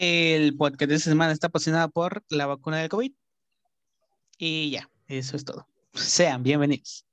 [0.00, 3.12] El podcast de esta semana está apasionado por la vacuna del COVID.
[4.38, 5.66] Y ya, eso es todo.
[5.92, 7.04] Sean bienvenidos.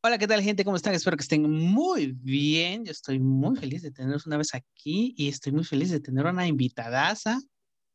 [0.00, 0.64] Hola, ¿qué tal gente?
[0.64, 0.94] ¿Cómo están?
[0.94, 2.86] Espero que estén muy bien.
[2.86, 6.24] Yo estoy muy feliz de tenerlos una vez aquí y estoy muy feliz de tener
[6.24, 7.38] una invitadaza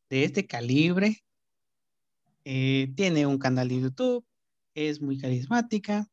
[0.08, 1.22] de este calibre.
[2.44, 4.24] Eh, tiene un canal de YouTube,
[4.74, 6.06] es muy carismática,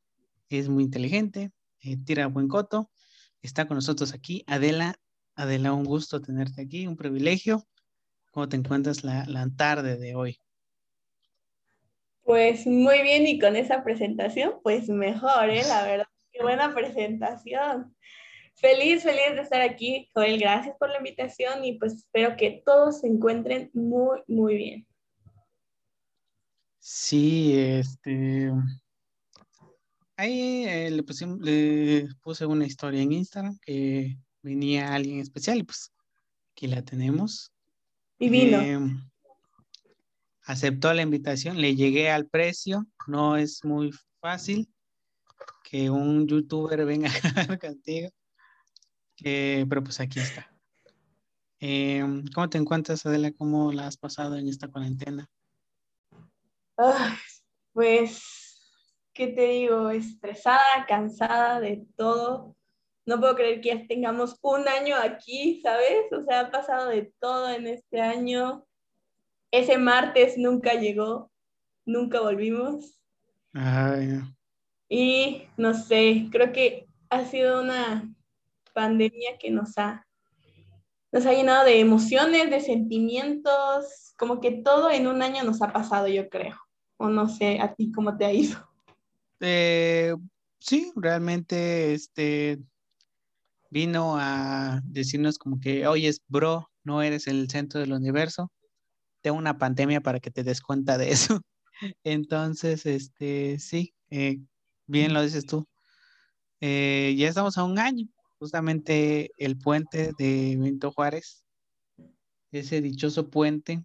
[0.50, 2.92] es muy inteligente, eh, tira buen coto.
[3.42, 4.44] Está con nosotros aquí.
[4.48, 4.96] Adela,
[5.36, 7.64] Adela, un gusto tenerte aquí, un privilegio.
[8.32, 10.42] ¿Cómo te encuentras la, la tarde de hoy?
[12.24, 15.62] Pues muy bien y con esa presentación, pues mejor, ¿eh?
[15.68, 17.96] La verdad, qué buena presentación.
[18.56, 20.40] Feliz, feliz de estar aquí, Joel.
[20.40, 24.88] Gracias por la invitación y pues espero que todos se encuentren muy, muy bien.
[26.80, 28.52] Sí, este.
[30.18, 31.04] Ahí eh, le,
[31.42, 35.92] le, puse una historia en Instagram que venía alguien especial y pues
[36.52, 37.52] aquí la tenemos.
[38.20, 38.62] Y vino.
[38.62, 39.02] Em,
[40.44, 44.70] aceptó la invitación, le llegué al precio, no es muy fácil
[45.64, 47.10] que un youtuber venga
[47.62, 48.10] contigo,
[49.24, 50.52] eh, pero pues aquí está.
[51.60, 53.32] Em, ¿Cómo te encuentras, Adela?
[53.32, 55.30] ¿Cómo la has pasado en esta cuarentena?
[57.74, 58.22] pues,
[59.14, 59.90] ¿qué te digo?
[59.90, 62.56] Estresada, cansada de todo.
[63.06, 66.12] No puedo creer que ya tengamos un año aquí, ¿sabes?
[66.12, 68.66] O sea, ha pasado de todo en este año
[69.52, 71.32] ese martes nunca llegó,
[71.86, 73.00] nunca volvimos.
[74.90, 78.15] Y no sé, creo que ha sido una
[78.76, 80.06] pandemia que nos ha,
[81.12, 85.74] nos ha llenado de emociones, de sentimientos, como que todo en un año nos ha
[85.74, 86.56] pasado, yo creo.
[86.98, 88.70] O no sé, a ti cómo te ha ido.
[89.40, 90.14] Eh,
[90.60, 92.60] sí, realmente este
[93.72, 98.52] vino a decirnos como que, oye, bro, no eres el centro del universo
[99.32, 101.42] una pandemia para que te des cuenta de eso.
[102.04, 104.40] Entonces, este, sí, eh,
[104.88, 105.68] bien lo dices tú.
[106.62, 108.08] Eh, ya estamos a un año,
[108.46, 111.44] justamente el puente de Benito Juárez,
[112.52, 113.84] ese dichoso puente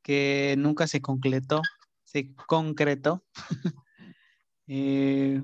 [0.00, 1.60] que nunca se concretó,
[2.04, 3.24] se concretó.
[4.68, 5.42] Eh,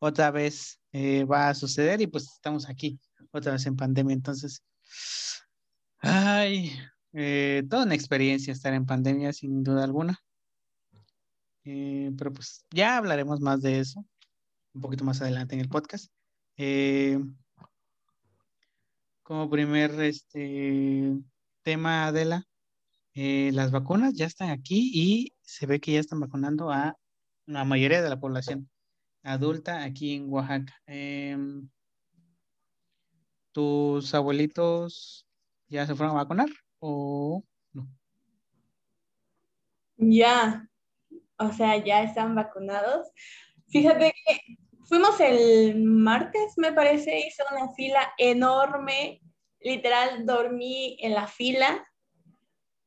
[0.00, 2.98] otra vez va a suceder y pues estamos aquí,
[3.30, 4.12] otra vez en pandemia.
[4.12, 4.62] Entonces,
[5.98, 6.72] ay,
[7.12, 10.18] eh, toda una experiencia estar en pandemia, sin duda alguna.
[11.64, 14.04] Eh, pero pues ya hablaremos más de eso
[14.74, 16.13] un poquito más adelante en el podcast.
[16.56, 17.18] Eh,
[19.22, 21.16] como primer este,
[21.62, 22.44] tema, Adela,
[23.14, 26.96] las vacunas ya están aquí y se ve que ya están vacunando a
[27.46, 28.68] la mayoría de la población
[29.22, 30.74] adulta aquí en Oaxaca.
[30.86, 31.68] Em,
[33.52, 35.26] ¿Tus abuelitos
[35.68, 36.48] ya se fueron a vacunar?
[36.86, 37.42] o
[37.72, 37.88] no?
[39.96, 40.68] Ya,
[41.38, 43.08] o sea, ya están vacunados.
[43.68, 49.20] Fíjate que fuimos el martes, me parece, hice una fila enorme,
[49.60, 51.86] literal, dormí en la fila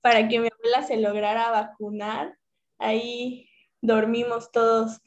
[0.01, 2.37] para que mi abuela se lograra vacunar.
[2.79, 3.49] Ahí
[3.81, 5.01] dormimos todos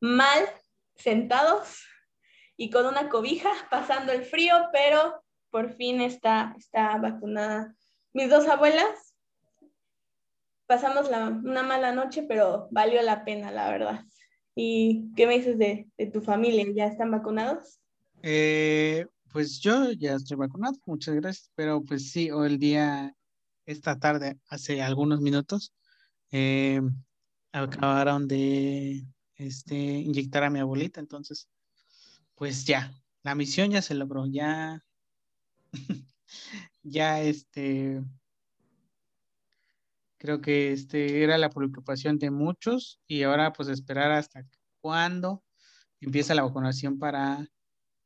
[0.00, 0.44] mal,
[0.94, 1.84] sentados
[2.56, 7.74] y con una cobija, pasando el frío, pero por fin está, está vacunada
[8.14, 9.12] mis dos abuelas,
[10.66, 14.04] pasamos una mala noche, pero valió la pena, la verdad.
[14.54, 16.64] ¿Y qué me dices de, tu familia?
[16.74, 17.80] ¿Ya están vacunados?
[18.22, 23.14] Eh, pues yo ya estoy vacunado, muchas gracias, pero pues sí, hoy el día,
[23.66, 25.74] esta tarde, hace algunos minutos,
[26.30, 26.80] eh,
[27.52, 29.04] acabaron de
[29.34, 31.48] este, inyectar a mi abuelita, entonces,
[32.36, 34.84] pues ya, la misión ya se logró, ya
[36.82, 38.02] ya este,
[40.24, 44.46] creo que este era la preocupación de muchos y ahora pues esperar hasta
[44.80, 45.44] cuándo
[46.00, 47.46] empieza la vacunación para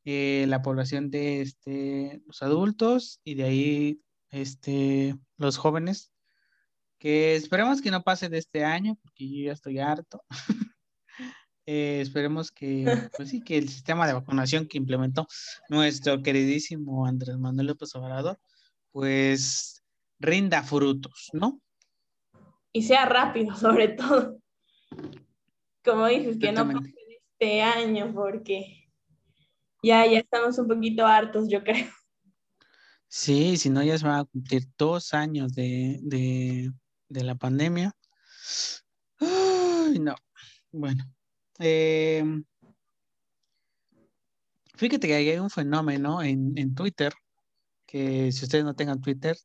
[0.03, 4.01] eh, la población de este, los adultos y de ahí
[4.31, 6.11] este, los jóvenes,
[6.97, 10.21] que esperemos que no pase de este año, porque yo ya estoy harto.
[11.71, 12.83] Eh, esperemos que,
[13.15, 15.27] pues sí, que el sistema de vacunación que implementó
[15.69, 18.39] nuestro queridísimo Andrés Manuel López Obrador,
[18.91, 19.83] pues
[20.17, 21.61] rinda frutos, ¿no?
[22.71, 24.39] Y sea rápido, sobre todo.
[25.83, 26.93] Como dices, que no pase
[27.31, 28.89] este año, porque
[29.81, 31.87] ya, ya estamos un poquito hartos, yo creo.
[33.07, 36.71] Sí, si no, ya se van a cumplir dos años de, de,
[37.07, 37.95] de la pandemia.
[39.19, 40.15] Ay, no.
[40.71, 41.03] Bueno.
[41.59, 42.23] Eh,
[44.75, 47.11] fíjate que hay un fenómeno en, en Twitter,
[47.87, 49.35] que si ustedes no tengan Twitter,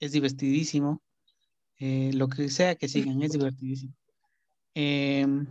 [0.00, 1.02] es divertidísimo.
[1.78, 3.94] Eh, lo que sea que sigan, es divertidísimo.
[4.74, 5.46] Em,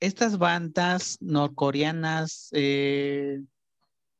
[0.00, 3.40] estas bandas norcoreanas, eh,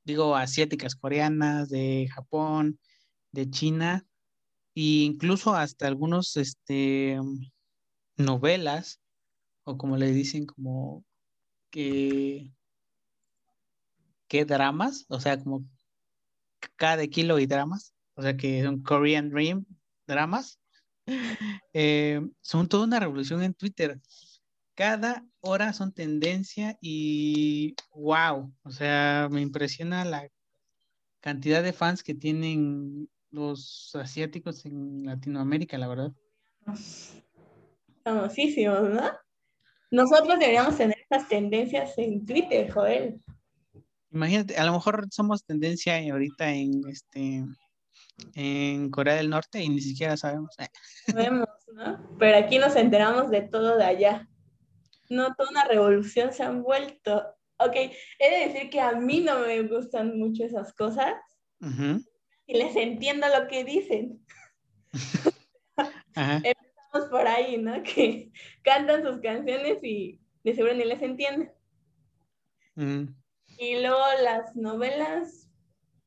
[0.05, 2.78] digo, asiáticas, coreanas, de Japón,
[3.32, 4.06] de China,
[4.75, 7.19] e incluso hasta algunos, este,
[8.17, 9.00] novelas,
[9.64, 11.05] o como le dicen, como
[11.70, 12.52] que,
[14.28, 15.64] que dramas, o sea, como
[16.76, 19.64] cada kilo y dramas, o sea, que son Korean Dream
[20.06, 20.60] dramas,
[21.73, 24.01] eh, son toda una revolución en Twitter.
[24.75, 30.29] Cada hora son tendencia y wow, o sea, me impresiona la
[31.21, 36.12] cantidad de fans que tienen los asiáticos en Latinoamérica, la verdad.
[38.05, 39.11] Famosísimos, ¿no?
[39.91, 43.21] Nosotros deberíamos tener estas tendencias en Twitter, Joel.
[44.13, 47.45] Imagínate, a lo mejor somos tendencia ahorita en este
[48.34, 50.56] en Corea del Norte y ni siquiera sabemos.
[51.06, 52.17] Sabemos, ¿no?
[52.19, 54.28] Pero aquí nos enteramos de todo de allá.
[55.08, 57.34] No, toda una revolución se han vuelto.
[57.58, 61.14] Ok, he de decir que a mí no me gustan mucho esas cosas.
[62.46, 64.25] Y les entiendo lo que dicen.
[66.14, 67.82] Empezamos por ahí, ¿no?
[67.82, 68.31] Que
[68.62, 71.52] cantan sus canciones y de seguro ni les entienden.
[73.58, 75.50] Y luego las novelas,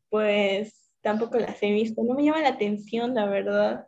[0.10, 2.02] pues tampoco las he visto.
[2.04, 3.88] No me llama la atención, la verdad.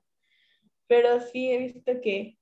[0.88, 2.38] Pero sí he visto que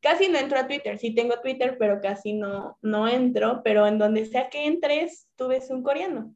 [0.00, 0.98] casi no entro a Twitter.
[0.98, 3.60] Sí tengo Twitter, pero casi no, no entro.
[3.62, 6.34] Pero en donde sea que entres, tú ves un coreano.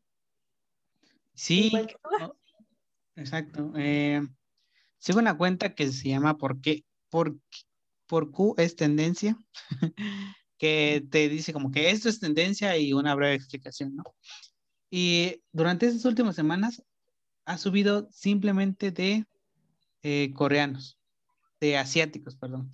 [1.34, 1.72] Sí.
[3.16, 3.72] Exacto.
[3.76, 4.20] Eh,
[4.98, 6.84] sigo una cuenta que se llama ¿Por qué?
[7.08, 7.38] Por,
[8.06, 9.38] por Q es tendencia.
[10.58, 14.02] que te dice como que esto es tendencia y una breve explicación, ¿no?
[14.90, 16.82] Y durante estas últimas semanas
[17.48, 19.24] ha subido simplemente de
[20.02, 20.98] eh, coreanos,
[21.58, 22.70] de asiáticos, perdón.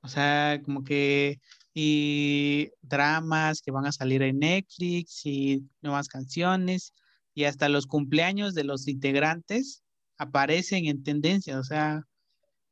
[0.00, 1.38] O sea, como que
[1.74, 6.94] y dramas que van a salir en Netflix y nuevas canciones
[7.34, 9.82] y hasta los cumpleaños de los integrantes
[10.16, 11.58] aparecen en tendencia.
[11.58, 12.02] O sea,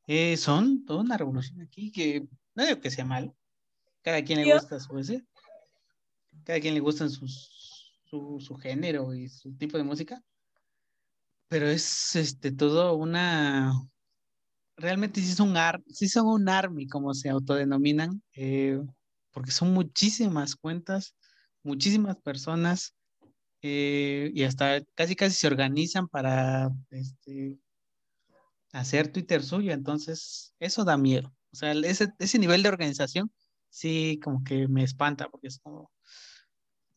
[0.07, 3.35] eh, son toda una revolución aquí que no digo que sea mal.
[4.01, 5.23] Cada quien le gusta su ese.
[6.43, 7.27] Cada quien le gusta su,
[8.07, 10.23] su género y su tipo de música
[11.49, 13.73] pero es este todo una
[14.77, 18.79] realmente sí son ar sí son un army como se autodenominan eh,
[19.31, 21.15] porque son muchísimas cuentas
[21.63, 22.95] muchísimas personas
[23.61, 27.59] eh, y hasta casi casi se organizan para este,
[28.71, 31.33] hacer Twitter suyo entonces eso da miedo.
[31.51, 33.31] O sea ese, ese nivel de organización
[33.69, 35.91] sí como que me espanta porque es como o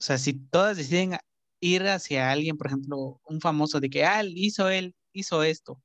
[0.04, 1.18] sea si todas deciden
[1.62, 5.80] ir hacia alguien, por ejemplo, un famoso de que, ah, hizo él, hizo esto.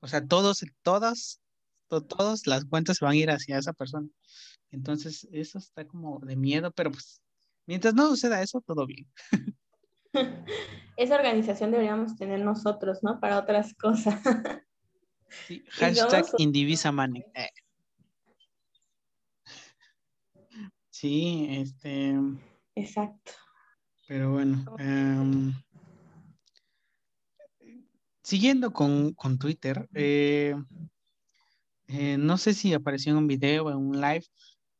[0.00, 1.40] O sea, todos, todas,
[1.88, 4.06] todas las cuentas van a ir hacia esa persona.
[4.70, 7.22] Entonces, eso está como de miedo, pero pues,
[7.66, 9.08] mientras no suceda eso, todo bien.
[10.96, 13.18] Esa organización deberíamos tener nosotros, ¿no?
[13.18, 14.20] Para otras cosas.
[15.48, 17.24] Sí, hashtag Indivisa Money.
[17.34, 17.48] Eh.
[20.90, 22.14] Sí, este.
[22.76, 23.32] Exacto.
[24.06, 24.64] Pero bueno.
[24.78, 25.54] Em,
[28.22, 30.54] siguiendo con, Twitter, eh,
[31.88, 34.24] eh, no sé si apareció en un video o en un live,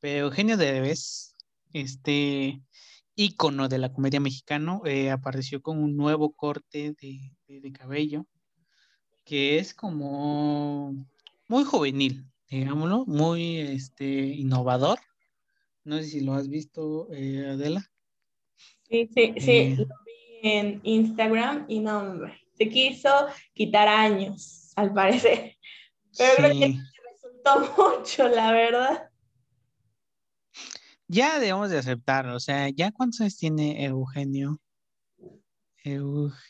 [0.00, 1.37] pero Eugenio Derbez,
[1.73, 2.62] este
[3.14, 8.26] ícono de la comedia mexicano, eh, apareció con un nuevo corte de, cabello
[9.25, 10.93] que es como
[11.49, 14.99] muy juvenil, digámoslo, muy este, innovador.
[15.83, 17.90] No sé si lo has visto, Adela.
[18.95, 24.95] Sí, sí, sí, lo vi en Instagram y no, hombre, se quiso quitar años, al
[24.95, 25.57] parecer.
[26.17, 26.79] Pero creo que
[27.13, 29.11] resultó mucho, la verdad.
[31.09, 34.61] Ya debemos de aceptarlo, o sea, ¿ya cuántos años tiene Eugenio?
[35.83, 36.45] Eugenio.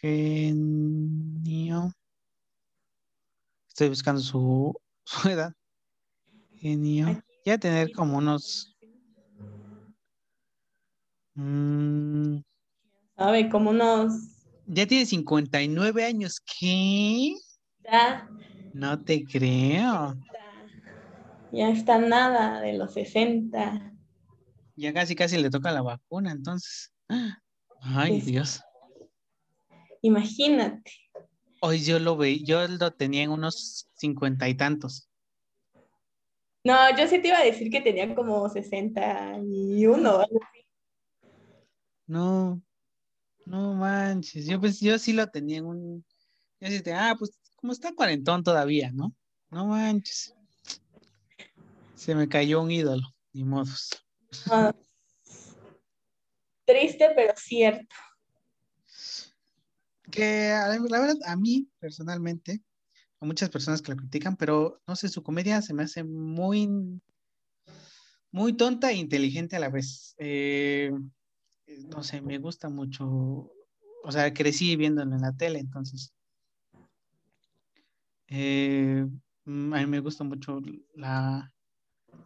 [3.68, 5.54] Estoy buscando su, su edad.
[6.52, 7.22] Eugenio.
[7.46, 8.74] Ya tener como unos
[11.36, 11.73] Mm.
[13.24, 13.48] ¿Sabe?
[13.48, 14.12] Como unos...
[14.66, 16.42] Ya tiene 59 años.
[16.60, 17.32] ¿Qué?
[17.82, 18.28] Ya.
[18.74, 20.14] No te creo.
[21.50, 23.94] Ya está nada de los 60.
[24.76, 26.92] Ya casi casi le toca la vacuna, entonces.
[27.80, 28.60] Ay, Dios.
[30.02, 30.92] Imagínate.
[31.62, 35.08] Hoy yo lo veí, yo lo tenía en unos cincuenta y tantos.
[36.62, 40.26] No, yo sí te iba a decir que tenía como 61
[42.06, 42.62] No,
[43.46, 44.46] no manches.
[44.46, 46.04] Yo pues yo sí lo tenía en un.
[46.60, 49.14] Yo sí te, ah, pues como está cuarentón todavía, ¿no?
[49.50, 50.34] No manches.
[51.94, 53.90] Se me cayó un ídolo, ni modos.
[54.50, 54.74] Ah,
[56.64, 57.94] triste, pero cierto.
[60.10, 60.50] Que
[60.88, 62.62] la verdad, a mí personalmente,
[63.20, 66.68] a muchas personas que lo critican, pero no sé, su comedia se me hace muy,
[68.30, 70.14] muy tonta e inteligente a la vez.
[70.18, 70.90] Eh,
[71.66, 73.50] no sé, me gusta mucho.
[74.02, 76.12] O sea, crecí viéndolo en la tele, entonces.
[78.28, 79.06] Eh,
[79.44, 80.60] mm, a mí me gusta mucho
[80.94, 81.52] la,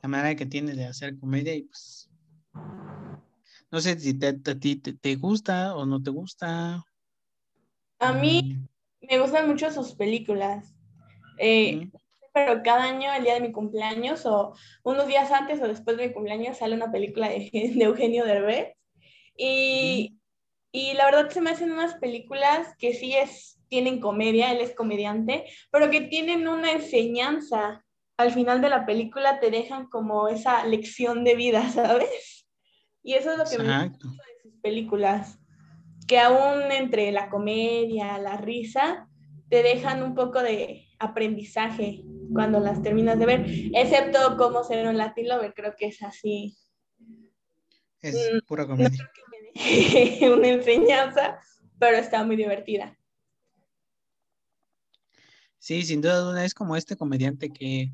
[0.03, 2.09] la manera que tiene de hacer comedia y pues
[3.71, 6.83] no sé si te, a ti te, gusta o no te gusta.
[7.99, 9.07] A mí mm.
[9.11, 10.75] me gustan mucho sus películas.
[11.39, 11.91] Eh,
[12.33, 14.55] pero cada año, el día de mi cumpleaños o
[14.85, 18.78] unos días antes o después de mi cumpleaños, sale una película de, de Eugenio Derbez.
[19.39, 20.19] Y,
[20.73, 24.75] y, la verdad se me hacen unas películas que sí es, tienen comedia, él es
[24.75, 27.85] comediante, pero que tienen una enseñanza.
[28.17, 32.47] Al final de la película te dejan como esa lección de vida, ¿sabes?
[33.03, 35.39] Y eso es lo que me gusta de sus películas,
[36.09, 39.09] que aún entre la comedia, la risa,
[39.49, 42.03] te dejan un poco de aprendizaje
[42.33, 46.57] cuando las terminas de ver, excepto como ser un Latin Lover, creo que es así.
[48.01, 49.11] Es mm, pura comedia.
[50.33, 51.41] una enseñanza,
[51.79, 52.97] pero está muy divertida.
[55.59, 57.93] Sí, sin duda es como este comediante que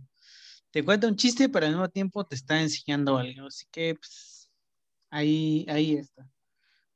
[0.71, 3.47] te cuenta un chiste, pero al mismo tiempo te está enseñando algo.
[3.47, 4.50] Así que pues,
[5.11, 6.28] ahí, ahí está.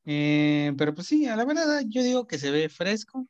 [0.05, 3.27] Eh, pero pues sí, a la verdad yo digo que se ve fresco,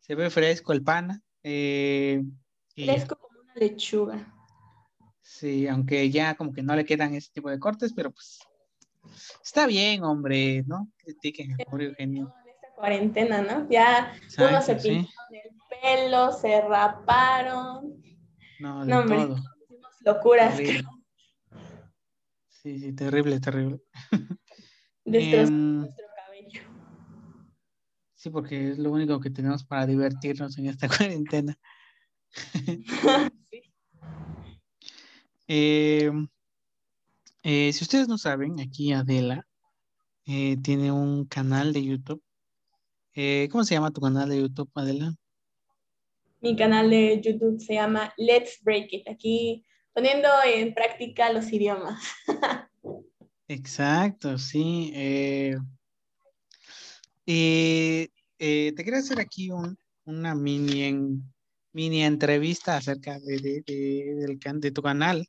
[0.00, 1.22] se ve fresco el pana.
[1.42, 2.22] Eh,
[2.74, 4.34] fresco como una lechuga.
[5.20, 8.38] Sí, aunque ya como que no le quedan ese tipo de cortes, pero pues
[9.42, 10.90] está bien, hombre, ¿no?
[10.96, 12.34] Critiquen a Eugenio.
[12.44, 13.68] En esta cuarentena, ¿no?
[13.68, 18.02] Ya unos se pintaron el pelo, se raparon.
[18.60, 19.36] No, de no, todo.
[20.00, 20.56] Locuras.
[22.48, 23.80] Sí, sí, terrible, terrible.
[25.04, 26.62] Destrozó nuestro cabello.
[28.14, 31.58] Sí, porque es lo único que tenemos para divertirnos en esta cuarentena.
[33.50, 33.62] sí.
[35.46, 36.10] eh,
[37.46, 39.46] eh, si ustedes no saben, aquí Adela
[40.24, 42.22] eh, tiene un canal de YouTube.
[43.12, 45.14] Eh, ¿Cómo se llama tu canal de YouTube, Adela?
[46.40, 49.08] Mi canal de YouTube se llama Let's Break It.
[49.10, 52.02] Aquí poniendo en práctica los idiomas.
[53.48, 54.90] Exacto, sí.
[57.26, 59.50] te quiero hacer aquí
[60.06, 61.20] una mini,
[61.72, 65.28] mini entrevista acerca de, de tu canal.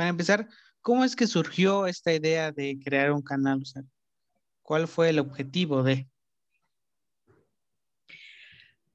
[0.00, 0.48] Para empezar,
[0.80, 3.62] ¿cómo es que surgió esta idea de crear un canal?
[4.62, 6.08] ¿cuál fue el objetivo de?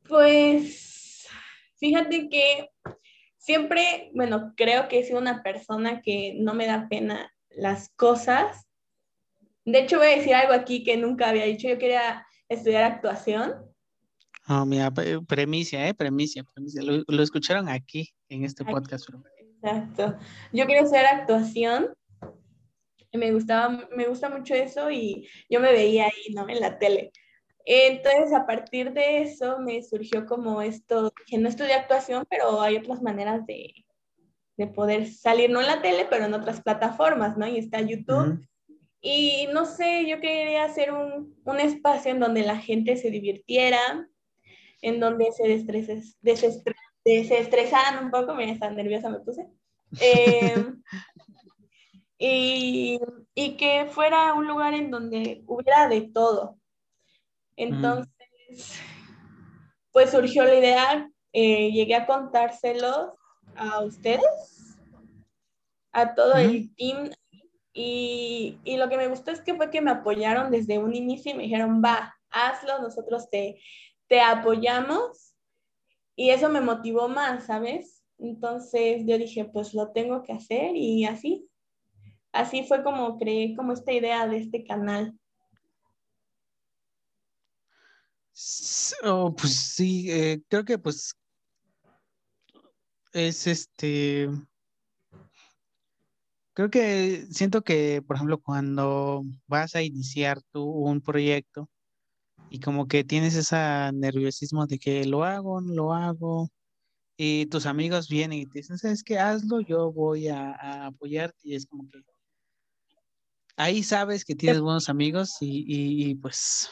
[0.07, 1.27] Pues,
[1.75, 2.71] fíjate que
[3.37, 8.65] siempre, bueno, creo que he sido una persona que no me da pena las cosas.
[9.63, 11.67] De hecho, voy a decir algo aquí que nunca había dicho.
[11.67, 13.53] Yo quería estudiar actuación.
[14.47, 14.91] Oh, mira,
[15.27, 15.93] premicia, ¿eh?
[15.93, 16.81] Premicia, premicia.
[16.81, 19.07] Lo, escucharon aquí, en este podcast.
[19.65, 20.15] Exacto.
[20.53, 21.93] Yo quería hacer actuación.
[23.13, 26.47] Me gustaba, me gusta mucho eso y yo me veía ahí, ¿no?
[26.47, 27.11] En la tele.
[27.65, 32.77] Entonces, a partir de eso me surgió como esto, que no estudié actuación, pero hay
[32.77, 33.73] otras maneras de,
[34.57, 37.47] de, poder salir, no en la tele, pero en otras plataformas, ¿no?
[37.47, 38.45] Y está YouTube.
[39.01, 44.09] Y no sé, yo quería hacer un, un, espacio en donde la gente se divirtiera,
[44.81, 46.17] en donde se destreses,
[47.05, 49.47] desestres, se estresaban un poco, me tan nerviosa me puse.
[49.99, 50.81] Em,
[52.17, 52.99] y,
[53.35, 56.57] y, que fuera un lugar en donde hubiera de todo.
[57.55, 58.81] Entonces,
[59.91, 63.11] pues surgió la idea, eh, llegué a contárselos
[63.55, 64.77] a ustedes,
[65.91, 67.11] a todo el team.
[67.71, 71.31] Y, y, lo que me gustó es que fue que me apoyaron desde un inicio
[71.31, 73.59] y me dijeron, va, hazlo, nosotros te,
[74.07, 75.34] te apoyamos
[76.15, 78.03] y eso me motivó más, ¿sabes?
[78.17, 81.49] Entonces yo dije, pues lo tengo que hacer y así.
[82.31, 85.17] Así fue como creé como esta idea de este canal.
[89.03, 91.13] Oh, pues sí, eh, creo que pues
[93.13, 94.29] es este
[96.53, 101.69] creo que siento que, por ejemplo, cuando vas a iniciar tú un proyecto
[102.49, 103.57] y como que tienes ese
[103.93, 106.49] nerviosismo de que lo hago, lo hago,
[107.17, 109.17] y tus amigos vienen y te dicen, ¿sabes qué?
[109.19, 111.99] Hazlo, yo voy a, a apoyarte y es como que
[113.57, 116.69] ahí sabes que tienes buenos amigos y, pues...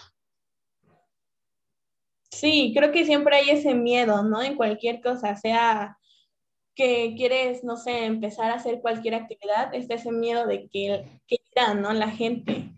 [2.29, 4.41] Sí, creo que siempre hay ese miedo, ¿no?
[4.41, 5.97] En cualquier cosa, sea
[6.75, 11.37] que quieres, no sé, empezar a hacer cualquier actividad, está ese miedo de que, que
[11.49, 11.93] dirán, ¿no?
[11.93, 12.73] La gente.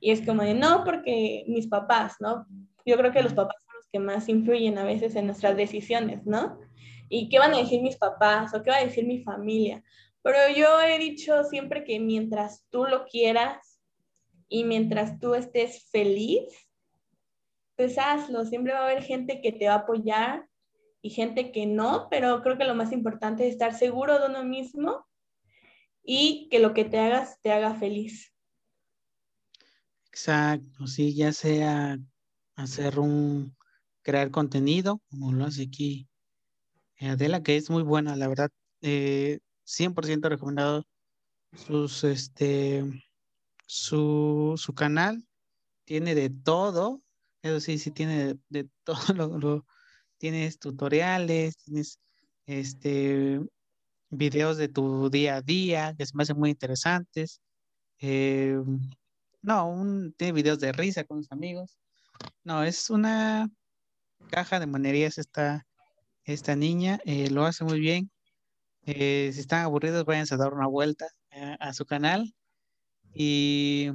[0.00, 2.46] Y es como de, no, porque mis papás, ¿no?
[2.86, 6.24] Yo creo que los papás son los que más influyen a veces en nuestras decisiones,
[6.26, 6.58] ¿no?
[7.08, 9.82] ¿Y qué van a decir mis papás o qué va a decir mi familia?
[10.22, 13.80] Pero yo he dicho siempre que mientras tú lo quieras
[14.48, 16.44] y mientras tú estés feliz,
[17.76, 18.44] pues hazlo.
[18.44, 20.46] Siempre va a haber gente que te va a apoyar
[21.02, 24.44] y gente que no, pero creo que lo más importante es estar seguro de uno
[24.44, 25.06] mismo
[26.02, 28.34] y que lo que te hagas te haga feliz.
[30.12, 31.98] Exacto, sí, ya sea
[32.56, 33.56] hacer un,
[34.02, 36.08] crear contenido, como lo hace aquí
[37.00, 38.50] Adela, que es muy buena, la verdad.
[38.82, 40.84] Eh, 100% recomendado
[41.54, 42.84] sus, este,
[43.66, 45.26] su, su, canal.
[45.84, 47.02] Tiene de todo.
[47.42, 49.38] Eso sí, sí tiene de, todo.
[49.38, 49.66] Lo,
[50.18, 52.00] tienes tutoriales, tienes
[52.46, 53.40] este,
[54.10, 57.40] videos de tu día a día que se me hacen muy interesantes.
[58.00, 58.58] Eh,
[59.42, 61.78] no, un, tiene videos de risa con sus amigos.
[62.44, 63.50] No, es una
[64.30, 65.66] caja de monerías esta,
[66.24, 67.00] esta niña.
[67.04, 68.10] Eh, lo hace muy bien.
[68.84, 72.34] Eh, si están aburridos, vayan a dar una vuelta eh, a su canal.
[73.14, 73.90] Y,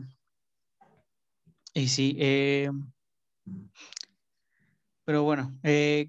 [1.73, 2.17] y sí,
[5.05, 5.57] pero bueno,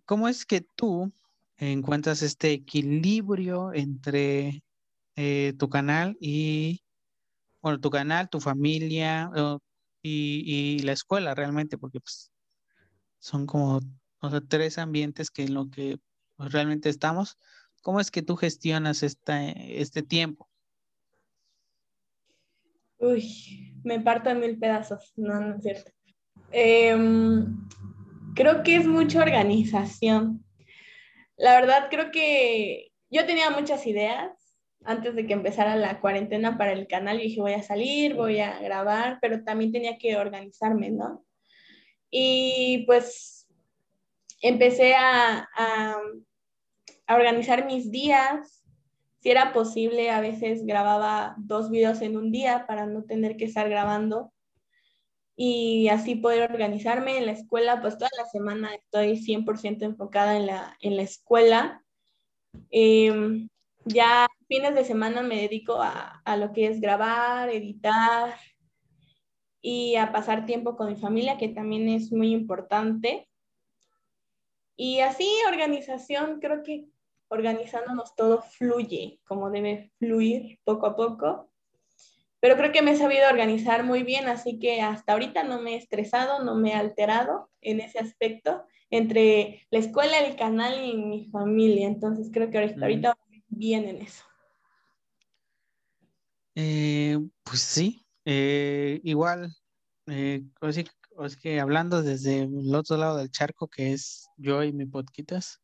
[0.06, 1.12] ¿cómo es que tú
[1.58, 4.64] encuentras este equilibrio entre
[5.56, 6.85] tu canal y,
[7.60, 9.30] bueno, tu canal, tu familia
[10.02, 11.78] y, la escuela realmente?
[11.78, 12.30] Porque pues,
[13.18, 13.80] son como
[14.48, 15.98] tres ambientes que en lo que
[16.36, 17.38] pues, realmente estamos.
[17.82, 20.48] ¿Cómo es que tú gestionas este tiempo?
[22.98, 25.12] Uy, me parto en mil pedazos.
[25.16, 25.92] No, no es cierto.
[26.50, 27.68] Em,
[28.34, 30.44] creo que es mucha organización.
[31.36, 34.45] La verdad, creo que yo tenía muchas ideas
[34.86, 37.18] antes de que empezara la cuarentena para el canal.
[37.18, 41.24] Dije, voy a salir, voy a grabar, pero también tenía que organizarme, ¿no?
[42.10, 43.48] Y pues
[44.40, 45.48] empecé a
[47.06, 48.64] a organizar mis días.
[49.20, 53.44] Si era posible, a veces grababa dos videos en un día para no tener que
[53.44, 54.32] estar grabando
[55.36, 60.46] y así poder organizarme en la escuela, pues toda la semana estoy 100% enfocada en
[60.46, 61.82] la, en la escuela.
[62.70, 63.48] Em,
[63.86, 68.34] ya fines de semana me dedico a, a, lo que es grabar, editar
[69.60, 73.28] y a pasar tiempo con mi familia, que también es muy importante.
[74.76, 76.86] Y así, organización, creo que
[77.28, 81.50] organizándonos todo fluye como debe fluir poco a poco.
[82.40, 85.74] Pero creo que me he sabido organizar muy bien, así que hasta ahorita no me
[85.74, 90.94] he estresado, no me he alterado en ese aspecto entre la escuela, el canal y
[90.96, 91.88] mi familia.
[91.88, 93.18] Entonces creo que ahorita, ahorita
[93.56, 94.24] bien en eso.
[96.54, 99.54] Eh, pues sí, eh, igual,
[100.06, 100.42] eh,
[101.24, 105.60] es que hablando desde el otro lado del charco, que es yo y mi podquitas,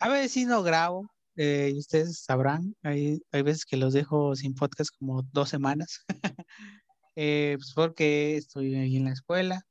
[0.00, 4.34] a veces sí no grabo, eh, y ustedes sabrán, hay, hay veces que los dejo
[4.36, 6.00] sin podcast como dos semanas,
[7.16, 9.62] eh, pues porque estoy ahí en la escuela.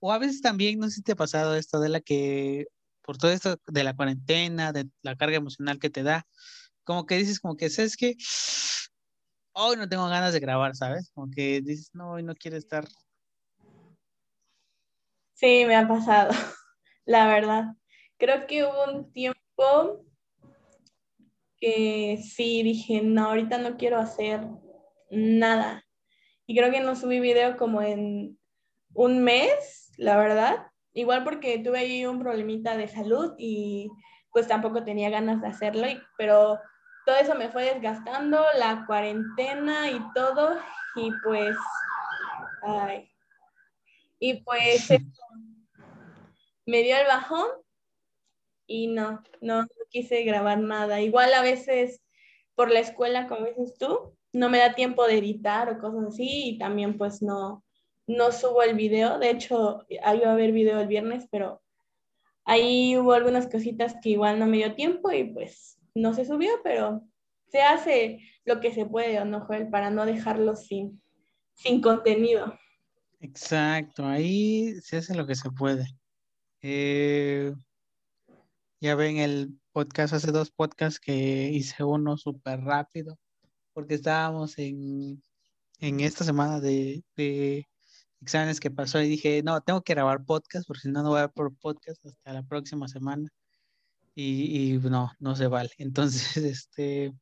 [0.00, 2.66] O a veces también, no sé si te ha pasado esto de la que,
[3.02, 6.26] por todo esto de la cuarentena, de la carga emocional que te da,
[6.84, 8.16] como que dices, como que, ¿sabes que
[9.54, 11.10] Hoy no tengo ganas de grabar, ¿sabes?
[11.14, 12.86] Como que dices, no, hoy no quiero estar.
[15.34, 16.30] Sí, me ha pasado,
[17.04, 17.64] la verdad.
[18.16, 20.06] Creo que hubo un tiempo
[21.58, 24.40] que sí dije, no, ahorita no quiero hacer
[25.10, 25.84] nada.
[26.46, 28.38] Y creo que no subí video como en
[28.94, 30.66] un mes, la verdad.
[30.94, 33.90] Igual porque tuve ahí un problemita de salud y
[34.30, 36.58] pues tampoco tenía ganas de hacerlo, pero
[37.04, 40.58] todo eso me fue desgastando, la cuarentena y todo,
[40.96, 41.56] y pues,
[42.62, 43.10] ay,
[44.18, 44.88] y pues
[46.66, 47.48] me dio el bajón
[48.66, 51.00] y no, no, quise grabar nada.
[51.00, 52.02] Igual a veces
[52.54, 56.50] por la escuela, como dices tú, no me da tiempo de editar o cosas así
[56.50, 57.64] y también pues no,
[58.06, 59.18] no subo el video.
[59.18, 61.60] De hecho, iba a haber video el viernes, pero
[62.44, 66.50] ahí hubo algunas cositas que igual no me dio tiempo y pues no se subió,
[66.62, 67.02] pero
[67.48, 69.68] se hace lo que se puede, ¿o no, Joel?
[69.68, 71.02] Para no dejarlo sin,
[71.54, 72.58] sin contenido.
[73.20, 75.86] Exacto, ahí se hace lo que se puede.
[76.62, 77.52] Eh,
[78.80, 83.18] ya ven el podcast, hace dos podcasts que hice uno súper rápido,
[83.72, 85.22] porque estábamos en,
[85.78, 87.66] en esta semana de, de,
[88.20, 91.20] exámenes que pasó y dije, no, tengo que grabar podcast, porque si no, no voy
[91.20, 93.28] a por podcast hasta la próxima semana.
[94.14, 95.70] Y, y no, no se vale.
[95.78, 97.12] Entonces, este,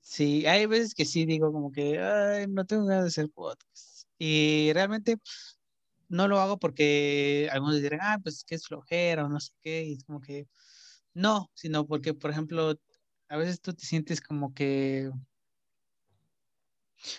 [0.00, 4.08] sí, hay veces que sí digo como que, ay, no tengo ganas de hacer podcast.
[4.18, 5.18] Y realmente
[6.08, 9.84] no lo hago porque algunos dirán, ah, pues que es flojera o no sé qué,
[9.84, 10.48] y es como que
[11.14, 12.74] no, sino porque, por ejemplo,
[13.28, 15.10] a veces tú te sientes como que,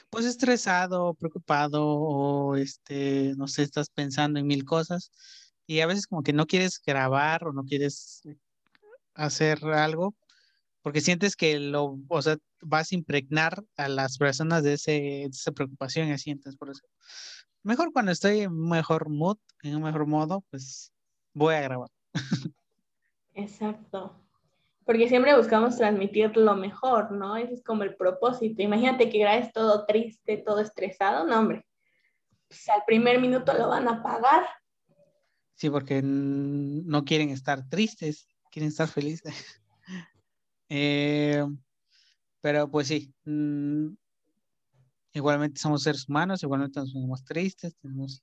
[0.09, 5.11] pues estresado, preocupado, o este, no sé, estás pensando en mil cosas,
[5.67, 8.23] y a veces como que no quieres grabar o no quieres
[9.13, 10.15] hacer algo,
[10.81, 15.29] porque sientes que lo, o sea, vas a impregnar a las personas de, ese, de
[15.31, 16.81] esa preocupación así, entonces por eso
[17.67, 20.93] mejor cuando estoy en mejor mood, en un mejor modo, pues
[21.33, 21.89] voy a grabar.
[23.33, 24.15] Exacto.
[24.85, 27.35] Porque siempre buscamos transmitir lo mejor, ¿no?
[27.35, 28.61] Ese es como el propósito.
[28.61, 31.65] Imagínate que grabes todo triste, todo estresado, no, hombre.
[32.47, 34.47] Pues al primer minuto lo van a pagar.
[35.57, 39.33] Sí, porque no quieren estar tristes, quieren estar felices.
[40.69, 41.45] Eh,
[42.41, 43.13] pero pues sí,
[45.17, 48.21] Igualmente somos seres humanos, igualmente somos tristes, tenemos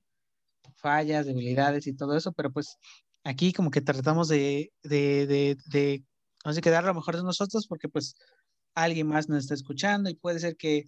[0.76, 2.76] fallas, debilidades y todo eso, pero pues
[3.24, 6.04] aquí como que tratamos de, de, de, de
[6.52, 8.14] sé, quedar lo mejor de nosotros porque pues
[8.74, 10.86] alguien más nos está escuchando y puede ser que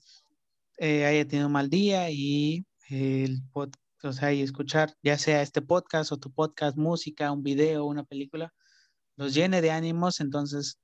[0.78, 5.42] eh, haya tenido un mal día y el podcast, o sea, y escuchar ya sea
[5.42, 8.52] este podcast o tu podcast, música, un video, una película,
[9.16, 10.78] los llene de ánimos, entonces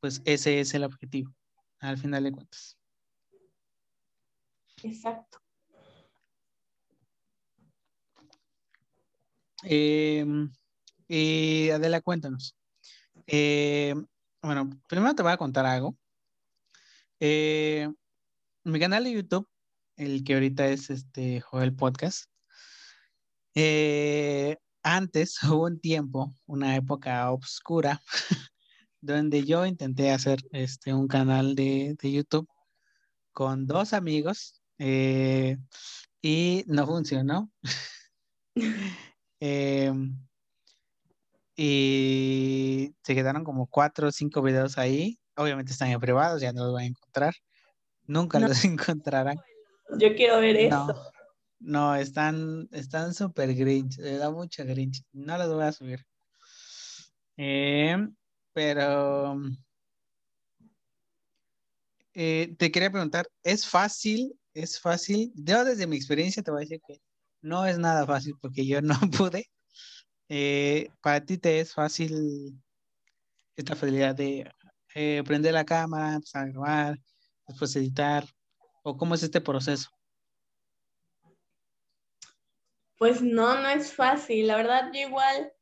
[0.00, 1.34] pues ese es el objetivo
[1.80, 2.76] al final de cuentas.
[4.82, 5.38] Exacto.
[9.64, 10.24] Eh,
[11.08, 12.56] y Adela, cuéntanos.
[13.26, 13.94] Eh,
[14.42, 15.96] bueno, primero te voy a contar algo.
[17.20, 17.88] Eh,
[18.64, 19.48] mi canal de YouTube,
[19.96, 22.30] el que ahorita es este Joel Podcast,
[24.82, 28.00] antes hubo un tiempo, una época oscura,
[29.00, 32.48] donde yo intenté hacer este, un canal de, de YouTube
[33.32, 35.56] con dos amigos eh,
[36.22, 37.50] y no funcionó.
[39.40, 40.18] Em,
[41.54, 45.16] y se quedaron como cuatro o cinco videos ahí.
[45.36, 47.34] Obviamente están en privados, ya no los van a encontrar.
[48.08, 49.38] Nunca los encontrarán.
[49.96, 51.12] Yo quiero ver eso.
[51.60, 53.98] No, están están súper grinch.
[53.98, 55.02] Me da mucha grinch.
[55.12, 56.06] No los voy a subir.
[57.36, 58.14] Em,
[58.52, 59.40] pero
[62.14, 65.32] eh, te quería preguntar, ¿es fácil es fácil.
[65.34, 67.00] Yo desde mi experiencia te voy a decir que
[67.42, 69.46] no es nada fácil porque yo no pude.
[70.28, 72.60] Eh, para ti te es fácil
[73.56, 74.50] esta facilidad de
[74.94, 76.98] eh, prender la cámara, empezar a grabar,
[77.46, 78.26] después editar,
[78.82, 79.90] o cómo es este proceso.
[82.98, 84.48] Pues no, no es fácil.
[84.48, 85.52] La verdad, yo igual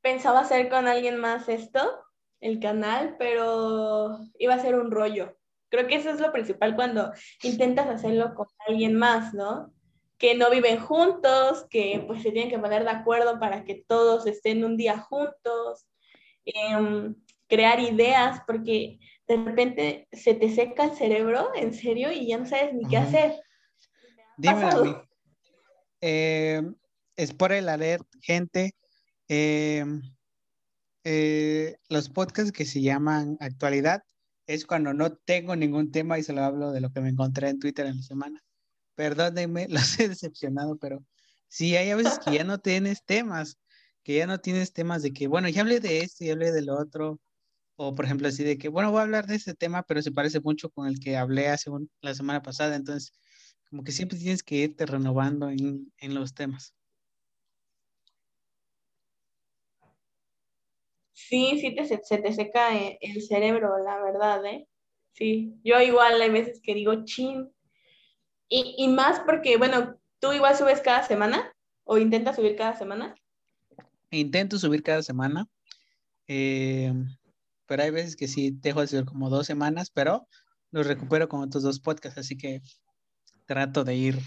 [0.00, 2.02] pensaba hacer con alguien más esto,
[2.40, 5.36] el canal, pero iba a ser un rollo.
[5.68, 9.72] Creo que eso es lo principal cuando intentas hacerlo con alguien más, ¿no?
[10.16, 14.26] Que no viven juntos, que pues se tienen que poner de acuerdo para que todos
[14.26, 15.86] estén un día juntos,
[16.44, 17.14] em,
[17.48, 22.46] crear ideas, porque de repente se te seca el cerebro, en serio, y ya no
[22.46, 23.34] sabes ni qué hacer.
[24.36, 24.94] Dime a mí.
[26.00, 26.62] Eh,
[27.16, 28.74] el alert, gente.
[29.28, 30.02] Em,
[31.04, 34.02] eh, los podcasts que se llaman actualidad
[34.46, 37.58] es cuando no tengo ningún tema y solo hablo de lo que me encontré en
[37.58, 38.42] Twitter en la semana.
[38.94, 41.04] Perdónenme, los he decepcionado, pero
[41.48, 43.58] sí hay a veces que ya no tienes temas,
[44.02, 46.70] que ya no tienes temas de que, bueno, ya hablé de esto y hablé del
[46.70, 47.20] otro,
[47.76, 50.12] o por ejemplo así de que, bueno, voy a hablar de este tema, pero se
[50.12, 53.12] parece mucho con el que hablé hace la semana pasada, entonces
[53.68, 56.74] como que siempre tienes que irte renovando en, en los temas.
[61.12, 64.68] Sí, sí, te, se te seca eh, el cerebro, la verdad, ¿eh?
[65.12, 67.50] Sí, yo igual hay veces que digo, chin.
[68.48, 71.52] Y, y más porque, bueno, tú igual subes cada semana
[71.84, 73.14] o intentas subir cada semana.
[74.10, 75.48] Intento subir cada semana,
[76.28, 76.92] eh,
[77.66, 80.28] pero hay veces que sí dejo de subir como dos semanas, pero
[80.70, 82.62] los recupero con otros dos podcasts, así que
[83.46, 84.18] trato de ir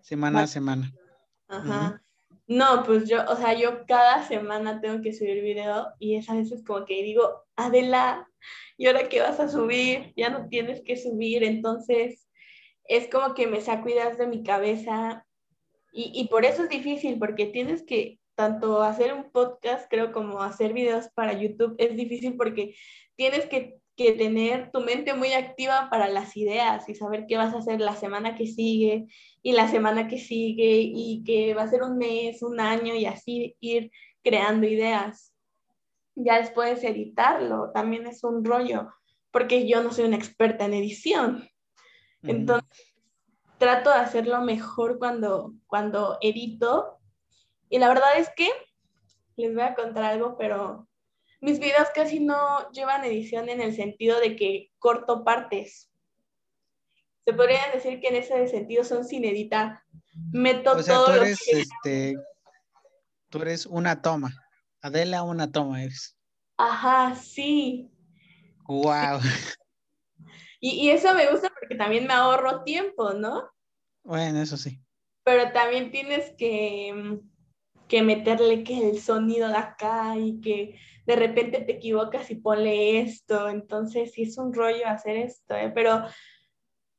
[0.00, 0.92] semana a semana.
[1.48, 2.02] Ajá.
[2.46, 6.34] No, pues yo, o sea, yo cada semana tengo que subir video y es a
[6.34, 8.26] veces como que digo, Adela,
[8.78, 10.14] ¿y ahora qué vas a subir?
[10.16, 12.26] Ya no tienes que subir, entonces
[12.84, 15.26] es como que me saco ideas de mi cabeza
[15.92, 20.40] y, y por eso es difícil, porque tienes que tanto hacer un podcast, creo, como
[20.42, 22.74] hacer videos para YouTube, es difícil porque
[23.16, 27.52] tienes que que tener tu mente muy activa para las ideas y saber qué vas
[27.52, 29.08] a hacer la semana que sigue
[29.42, 33.06] y la semana que sigue y que va a ser un mes, un año y
[33.06, 33.90] así ir
[34.22, 35.34] creando ideas.
[36.14, 38.88] Ya después editarlo también es un rollo
[39.32, 41.48] porque yo no soy una experta en edición.
[42.22, 42.68] Entonces,
[43.58, 46.98] trato de hacerlo mejor cuando, cuando edito.
[47.68, 48.48] Y la verdad es que
[49.36, 50.87] les voy a contar algo, pero
[51.40, 55.90] mis videos casi no llevan edición en el sentido de que corto partes.
[57.24, 59.82] Se podría decir que en ese sentido son sin editar.
[60.32, 62.16] Meto o sea, tú eres, este,
[63.28, 64.34] tú eres una toma.
[64.80, 66.16] Adela, una toma eres.
[66.56, 67.90] Ajá, sí.
[68.66, 69.20] Wow.
[70.60, 73.48] Y, y, eso me gusta porque también me ahorro tiempo, ¿no?
[74.02, 74.82] Bueno, eso sí.
[75.22, 77.20] Pero también tienes que,
[77.88, 83.00] que meterle que el sonido de acá y que de repente te equivocas y ponle
[83.00, 85.72] esto, entonces sí es un rollo hacer esto, ¿eh?
[85.74, 86.04] pero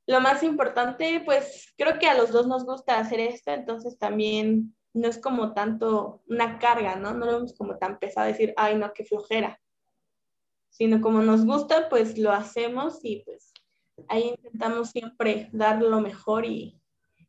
[0.07, 4.75] lo más importante, pues creo que a los dos nos gusta hacer esto, entonces también
[4.93, 7.13] no es como tanto una carga, ¿no?
[7.13, 9.61] No lo vemos como tan pesado decir, ay, no, qué flojera,
[10.69, 13.53] sino como nos gusta, pues lo hacemos y pues
[14.07, 16.81] ahí intentamos siempre dar lo mejor y,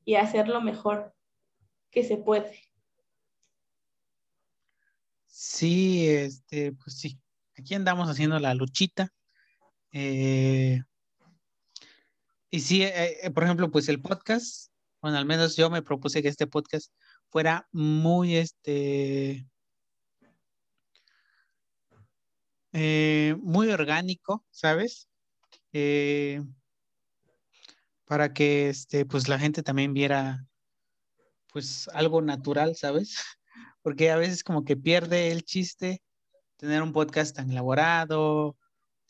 [0.07, 1.12] y hacer lo mejor
[1.90, 2.69] que se puede.
[5.42, 7.18] Sí, este, pues sí.
[7.57, 9.09] Aquí andamos haciendo la luchita.
[9.90, 10.83] Eh,
[12.50, 16.22] y sí, eh, eh, por ejemplo, pues el podcast, bueno, al menos yo me propuse
[16.22, 16.92] que este podcast
[17.31, 19.46] fuera muy, este,
[22.72, 25.09] muy orgánico, ¿sabes?
[28.05, 30.46] para que, este, pues la gente también viera,
[31.50, 33.16] pues algo natural, ¿sabes?
[33.83, 36.03] porque a veces como que pierde el chiste
[36.57, 38.57] tener un podcast tan elaborado,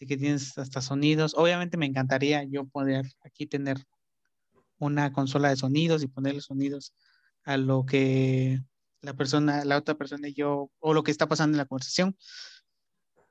[0.00, 1.34] de que tienes hasta sonidos.
[1.36, 3.76] Obviamente me encantaría yo poder aquí tener
[4.78, 6.94] una consola de sonidos y ponerle sonidos
[7.44, 8.60] a lo que
[9.02, 12.16] la persona, la otra persona y yo, o lo que está pasando en la conversación.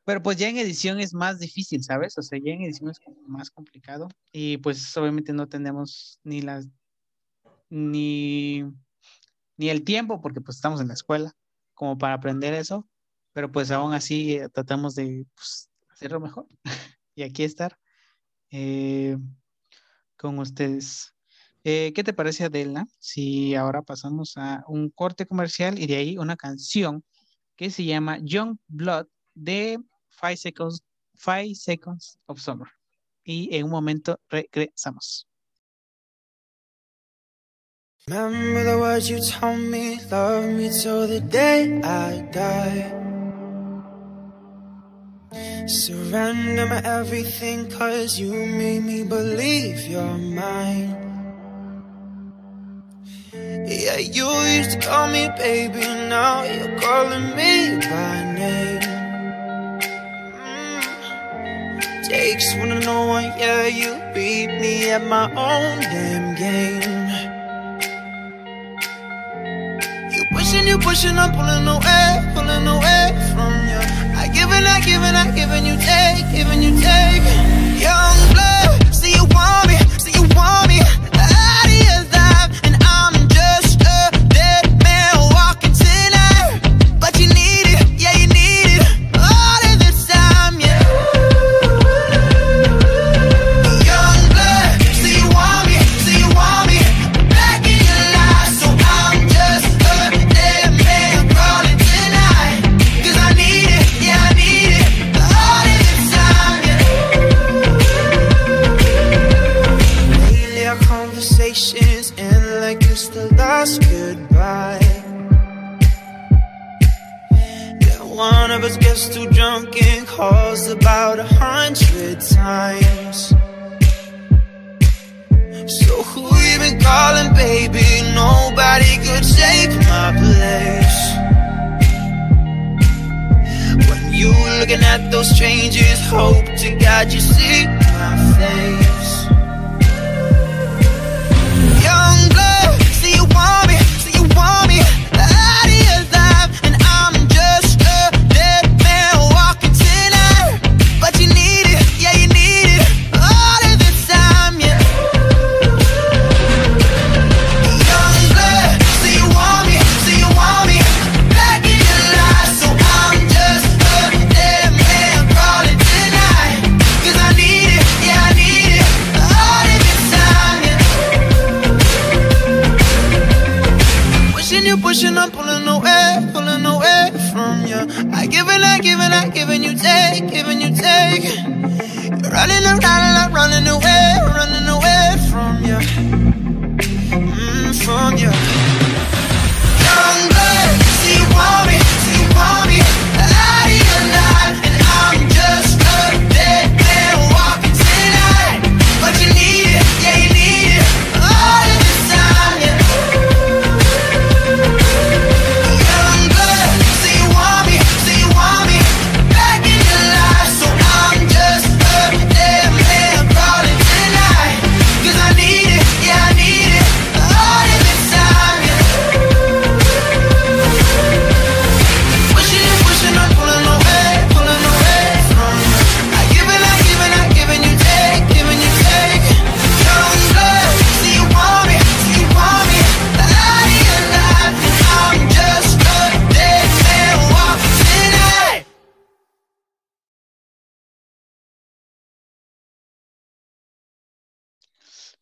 [0.05, 2.17] Pero pues ya en edición es más difícil, ¿sabes?
[2.17, 6.67] O sea, ya en edición es más complicado y pues obviamente no tenemos ni las,
[7.69, 8.65] ni
[9.59, 11.33] ni el tiempo, porque pues estamos en la escuela,
[11.73, 12.87] como para aprender eso,
[13.33, 16.47] pero pues aún así eh, tratamos de pues, hacerlo mejor
[17.13, 17.77] y aquí estar
[18.51, 19.17] eh,
[20.15, 21.13] con ustedes.
[21.65, 26.17] Eh, ¿Qué te parece, Adela, si ahora pasamos a un corte comercial y de ahí
[26.17, 27.03] una canción
[27.57, 30.81] que se llama Young Blood de Five Seconds,
[31.15, 32.69] Five Seconds of Summer?
[33.25, 35.28] Y en un momento regresamos.
[38.07, 42.99] Remember the words you told me, love me till the day I die.
[45.67, 50.95] Surrender my everything, cause you made me believe you're mine.
[53.33, 58.81] Yeah, you used to call me baby, now you're calling me by name.
[60.41, 62.07] Mm.
[62.07, 66.98] Takes one to know one, yeah, you beat me at my own damn game.
[70.69, 73.81] You, pushing, I'm pulling away, pulling away from you.
[74.13, 77.25] I give and I give and I give and you take, giving you take.
[77.81, 79.68] Young blood, see you want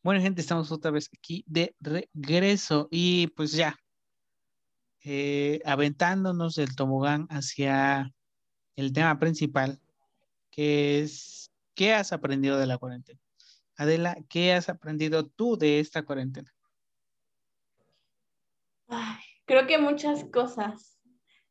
[0.08, 3.76] Bueno, gente, estamos otra vez aquí de regreso y pues ya,
[5.04, 8.14] eh, aventándonos del tobogán hacia
[8.78, 9.82] el tema principal,
[10.50, 13.20] que es, ¿qué has aprendido de la cuarentena?
[13.76, 16.56] Adela, ¿qué has aprendido tú de esta cuarentena?
[18.88, 21.02] Ay, creo que muchas cosas.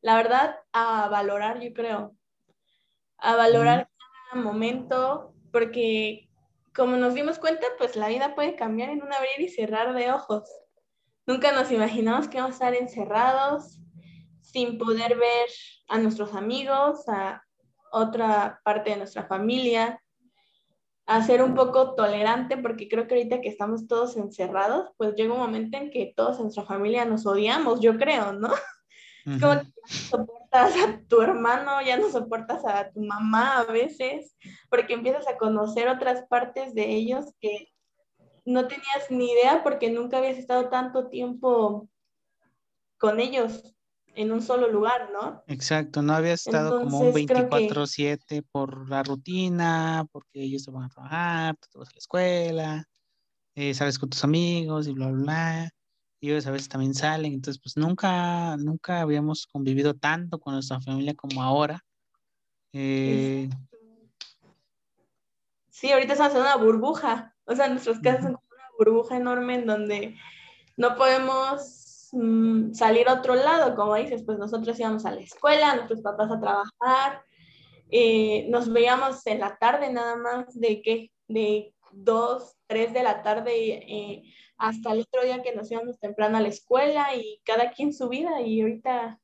[0.01, 2.17] La verdad, a valorar, yo creo.
[3.19, 3.91] A valorar
[4.31, 6.26] cada momento, porque
[6.77, 10.13] como nos dimos cuenta, pues la vida puede cambiar en un abrir y cerrar de
[10.13, 10.45] ojos.
[11.27, 13.81] Nunca nos imaginamos que íbamos a estar encerrados,
[14.43, 15.49] sin poder ver
[15.89, 17.43] a nuestros amigos, a
[17.91, 20.01] otra parte de nuestra familia,
[21.07, 25.33] a ser un poco tolerante, porque creo que ahorita que estamos todos encerrados, pues llega
[25.33, 28.51] un momento en que todos en nuestra familia nos odiamos, yo creo, ¿no?
[29.27, 33.59] Es como que ya no soportas a tu hermano, ya no soportas a tu mamá
[33.61, 34.37] a veces,
[34.71, 37.69] porque empiezas a conocer otras partes de ellos que
[38.45, 41.89] no tenías ni idea porque nunca habías estado tanto tiempo
[42.99, 43.75] con ellos
[44.15, 45.43] en un solo lugar, ¿no?
[45.47, 50.63] Exacto, no había estado como un Entonces, creo que- 24/7 por la rutina, porque ellos
[50.63, 52.85] se van a trabajar, tú te vas a la escuela,
[53.55, 55.71] eh, sales con tus amigos y bla, bla, bla.
[56.21, 60.81] Y ellos a veces también salen, entonces pues nunca, nunca habíamos convivido tanto con nuestra
[60.81, 61.85] familia como ahora.
[62.73, 63.49] Eh,
[65.77, 69.57] Sí, ahorita estamos en una burbuja, o sea, nuestras casas son como una burbuja enorme
[69.57, 70.17] en donde
[70.79, 75.75] no podemos mm, salir a otro lado, como dices, pues nosotros íbamos a la escuela,
[75.75, 77.23] nuestros papás a trabajar,
[77.91, 83.23] eh, nos veíamos en la tarde nada más de que de dos, tres de la
[83.23, 84.23] tarde eh,
[84.59, 88.09] hasta el otro día que nos íbamos temprano a la escuela y cada quien su
[88.09, 89.21] vida y ahorita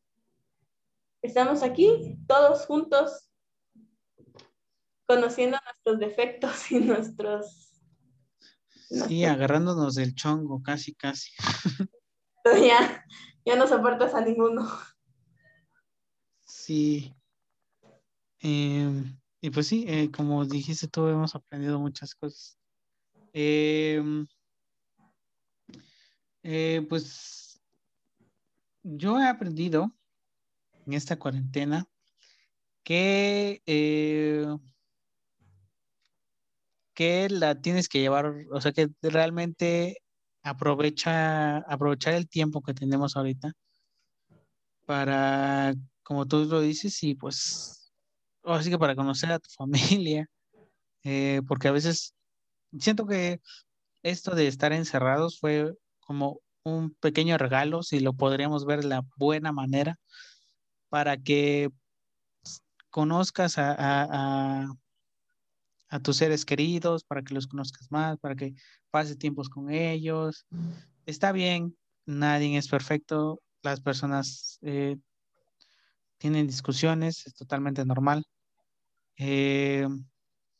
[1.23, 3.31] estamos aquí todos juntos
[5.07, 7.73] conociendo nuestros defectos y nuestros
[8.93, 11.31] sí, agarrándonos del chongo, casi, casi.
[12.45, 13.05] ya,
[13.45, 14.69] ya no soportas a ninguno.
[16.45, 17.15] Sí.
[18.41, 22.59] Em, y pues sí, eh, como dijiste tú, hemos aprendido muchas cosas.
[23.33, 24.27] Em,
[26.43, 27.61] eh, pues
[28.83, 29.93] yo he aprendido
[30.87, 31.87] en esta cuarentena
[32.83, 34.47] que, eh,
[36.95, 39.99] que la tienes que llevar, o sea, que realmente
[40.43, 43.53] aprovecha, aprovechar el tiempo que tenemos ahorita
[44.87, 47.93] para, como tú lo dices, y pues,
[48.45, 50.29] así que para conocer a tu familia,
[51.05, 52.15] eh, porque a veces
[52.79, 53.41] siento que
[54.03, 55.73] esto de estar encerrados fue
[56.13, 59.99] como un pequeño regalo, si lo podríamos ver de la buena manera,
[60.91, 61.71] para que
[62.91, 64.67] conozcas a, a,
[65.89, 68.55] a, tus seres queridos, para que los conozcas más, para que
[68.91, 70.45] pases tiempos con ellos.
[71.07, 74.99] Está bien, nadie es perfecto, las personas eh,
[76.19, 78.23] tienen discusiones, es totalmente normal.
[79.17, 79.89] Eh,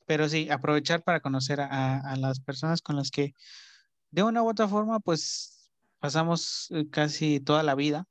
[0.07, 3.35] pero sí, aprovechar para conocer a, a, las personas con las que
[4.13, 8.07] de una u otra forma, pues pasamos eh, casi toda la vida.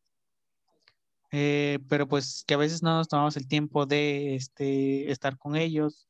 [1.31, 5.55] Eh, pero pues que a veces no nos tomamos el tiempo de este, estar con
[5.55, 6.09] ellos,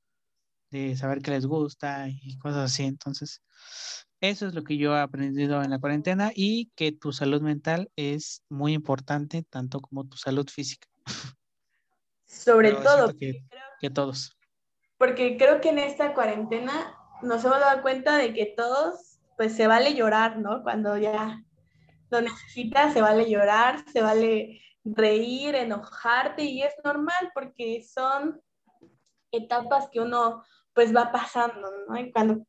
[0.71, 2.83] de saber qué les gusta y cosas así.
[2.83, 3.43] Entonces,
[4.21, 7.91] eso es lo que yo he aprendido en la cuarentena y que tu salud mental
[7.95, 10.87] es muy importante, tanto como tu salud física.
[12.25, 13.45] Sobre Pero todo, que,
[13.79, 14.37] que todos.
[14.97, 19.10] Porque creo que en esta cuarentena nos hemos dado cuenta de que todos,
[19.41, 20.61] pues se vale llorar, ¿no?
[20.61, 21.43] Cuando ya
[22.11, 28.39] lo necesitas, se vale llorar, se vale reír, enojarte y es normal porque son
[29.31, 30.43] etapas que uno
[30.75, 31.97] pues va pasando, ¿no?
[31.97, 32.45] Y cuando,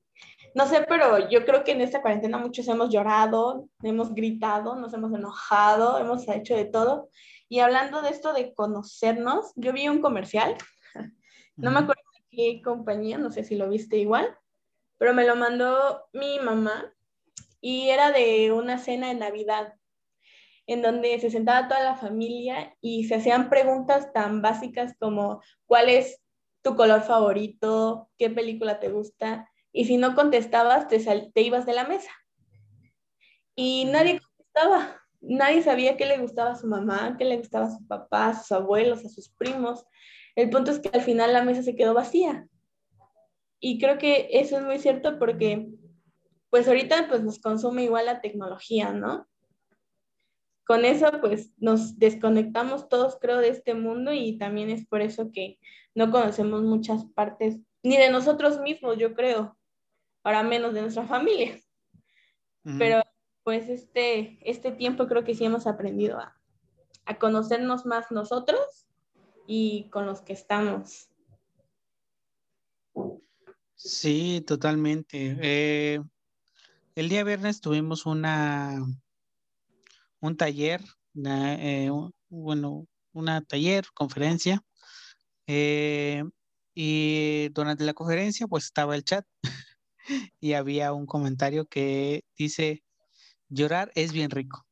[0.55, 4.93] no sé, pero yo creo que en esta cuarentena muchos hemos llorado, hemos gritado, nos
[4.93, 7.09] hemos enojado, hemos hecho de todo.
[7.49, 10.59] Y hablando de esto de conocernos, yo vi un comercial,
[11.57, 14.37] no me acuerdo de qué compañía, no sé si lo viste igual,
[15.03, 16.95] pero me lo mandó mi mamá
[17.61, 19.75] y era de una cena de Navidad
[20.69, 25.89] en donde se sentaba toda la familia y se hacían preguntas tan básicas como ¿cuál
[25.89, 26.23] es
[26.63, 28.11] tu color favorito?
[28.17, 29.51] ¿Qué película te gusta?
[29.73, 32.13] Y si no contestabas, te, te ibas de la mesa.
[33.57, 35.03] Y nadie contestaba.
[35.21, 38.39] Nadie sabía qué le gustaba a su mamá, qué le gustaba a su papá, a
[38.39, 39.85] sus abuelos, a sus primos.
[40.37, 42.47] El punto es que al final la mesa se quedó vacía.
[43.65, 45.69] Y creo que eso es muy cierto porque
[46.51, 49.29] pues ahorita pues nos consume igual la tecnología, ¿no?
[50.67, 55.31] Con eso pues nos desconectamos todos creo de este mundo y también es por eso
[55.33, 55.61] que
[55.95, 59.57] no conocemos muchas partes ni de nosotros mismos, yo creo,
[60.25, 61.57] ahora menos de nuestra familia.
[62.79, 63.01] Pero
[63.45, 66.37] pues este, este tiempo creo que sí hemos aprendido a,
[67.07, 68.89] a conocernos más nosotros
[69.47, 71.13] y con los que estamos.
[73.85, 75.37] Sí, totalmente.
[75.41, 76.01] Eh,
[76.97, 78.79] el día viernes tuvimos una
[80.21, 80.81] un taller,
[81.25, 81.91] eh,
[82.29, 84.63] bueno, una taller, conferencia,
[85.47, 86.25] eh,
[86.75, 89.27] y durante la conferencia pues estaba el chat
[90.41, 92.83] y había un comentario que dice,
[93.49, 94.67] llorar es bien rico.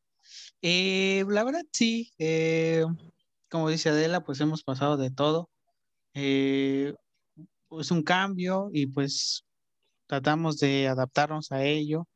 [0.62, 2.12] La verdad sí,
[3.50, 5.50] como dice Adela, pues hemos pasado de todo.
[7.78, 9.44] Es un cambio y pues
[10.06, 12.08] tratamos de adaptarnos a ello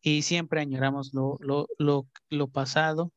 [0.00, 3.12] y siempre añoramos lo, lo, lo, lo pasado,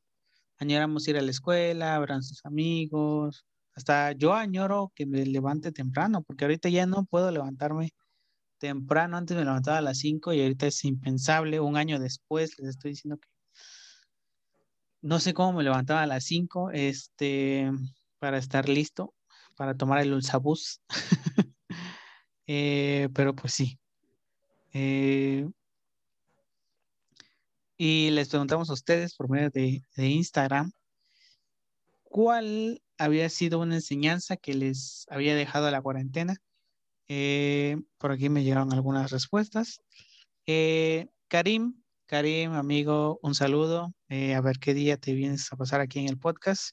[0.58, 5.72] añoramos ir a la escuela, ver a sus amigos, hasta yo añoro que me levante
[5.72, 7.94] temprano, porque ahorita ya no puedo levantarme
[8.58, 12.72] temprano, antes me levantaba a las 5 y ahorita es impensable, un año después les
[12.72, 13.30] estoy diciendo que
[15.02, 17.72] no sé cómo me levantaba a las 5 este,
[18.20, 19.14] para estar listo,
[19.56, 20.82] para tomar el ulsabús,
[22.52, 23.78] eh, pero pues sí.
[24.74, 25.48] Eh,
[27.78, 30.72] y les preguntamos a ustedes por medio de, Instagram
[32.04, 36.38] cuál había sido una enseñanza que les había dejado la cuarentena.
[37.08, 39.82] Eh, por aquí me llegaron algunas respuestas.
[41.28, 43.94] Karim, Karim, amigo, un saludo.
[44.10, 46.72] A ver qué día te vienes a pasar aquí en el podcast.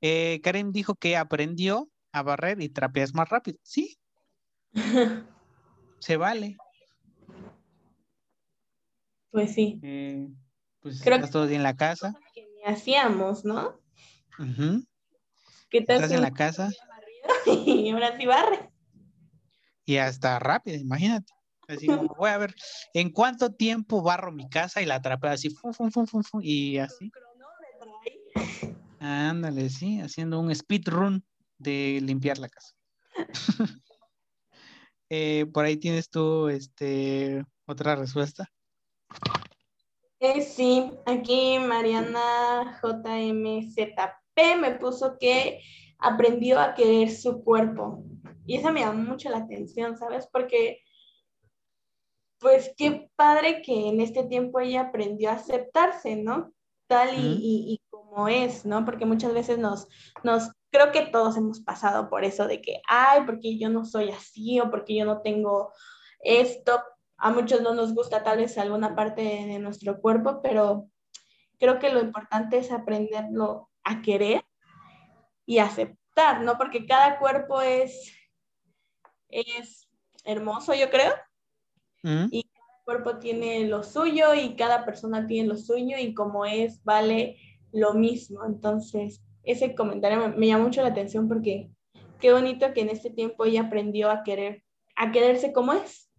[0.00, 3.58] Karim dijo que aprendió a barrer y trapeas más rápido.
[3.64, 3.99] Sí.
[5.98, 6.56] Se vale.
[9.30, 9.80] Pues sí.
[9.82, 10.28] Eh,
[10.80, 12.14] pues Creo estás todo día en la casa.
[12.34, 13.80] Que ni hacíamos, ¿no?
[15.70, 16.70] ¿Qué tal estás en la casa.
[17.46, 18.70] Y ahora sí barre.
[19.86, 21.32] Y hasta rápido, imagínate.
[21.68, 22.54] Así como, voy a ver,
[22.92, 26.40] ¿en cuánto tiempo barro mi casa y la atrapé así, fum, fum, fum, fum, fum,
[26.42, 27.10] y así?
[28.98, 31.24] Ándale, sí, haciendo un speed run
[31.58, 32.74] de limpiar la casa.
[35.10, 38.48] Eh, por ahí tienes tú este, otra respuesta.
[40.20, 45.60] Eh, sí, aquí Mariana JMZP me puso que
[45.98, 48.04] aprendió a querer su cuerpo.
[48.46, 50.28] Y eso me llama mucho la atención, ¿sabes?
[50.30, 50.80] Porque,
[52.38, 56.52] pues qué padre que en este tiempo ella aprendió a aceptarse, ¿no?
[56.86, 58.84] Tal y, como es, ¿no?
[58.84, 59.88] Porque muchas veces nos,
[60.22, 64.10] nos, creo que todos hemos pasado por eso de que, ay, porque yo no soy
[64.10, 65.72] así o porque yo no tengo
[66.20, 66.82] esto,
[67.16, 70.88] a muchos no nos gusta tal vez alguna parte de nuestro cuerpo, pero
[71.58, 74.44] creo que lo importante es aprenderlo a querer
[75.44, 76.56] y aceptar, ¿no?
[76.56, 78.12] Porque cada cuerpo es,
[79.28, 79.88] es
[80.24, 81.12] hermoso, yo creo.
[82.02, 82.26] Mm.
[82.30, 86.82] Y cada cuerpo tiene lo suyo y cada persona tiene lo suyo y como es,
[86.84, 87.36] vale
[87.72, 88.44] lo mismo.
[88.46, 91.70] Entonces, ese comentario me, me llama mucho la atención porque
[92.20, 94.64] qué bonito que en este tiempo ella aprendió a querer,
[94.96, 96.10] a quererse como es.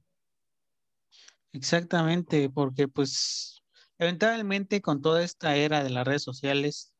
[1.54, 3.62] Exactamente, porque pues
[4.00, 6.94] eventualmente con toda esta era de las redes sociales,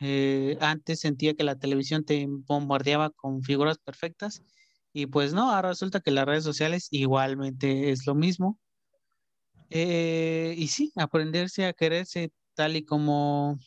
[0.00, 4.42] eh, antes sentía que la televisión te bombardeaba con figuras perfectas
[4.92, 8.58] y pues no, ahora resulta que las redes sociales igualmente es lo mismo.
[9.70, 13.58] Eh, y sí, aprenderse a quererse tal y como,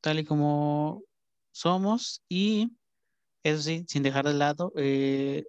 [0.00, 1.02] tal y como
[1.56, 2.72] somos y
[3.42, 5.44] eso sí, sin dejar de lado eh,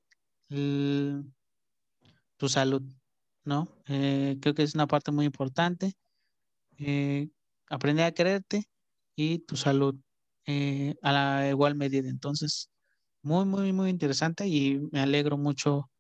[2.37, 2.83] tu salud.
[3.47, 3.69] ¿no?
[3.87, 5.93] Eh, creo que es una parte muy importante.
[6.79, 7.29] Eh,
[7.69, 8.65] aprender a quererte
[9.15, 9.95] y tu salud.
[10.47, 12.09] eh, a la igual medida.
[12.09, 12.69] Entonces,
[13.21, 15.91] muy, muy, muy interesante y me alegro mucho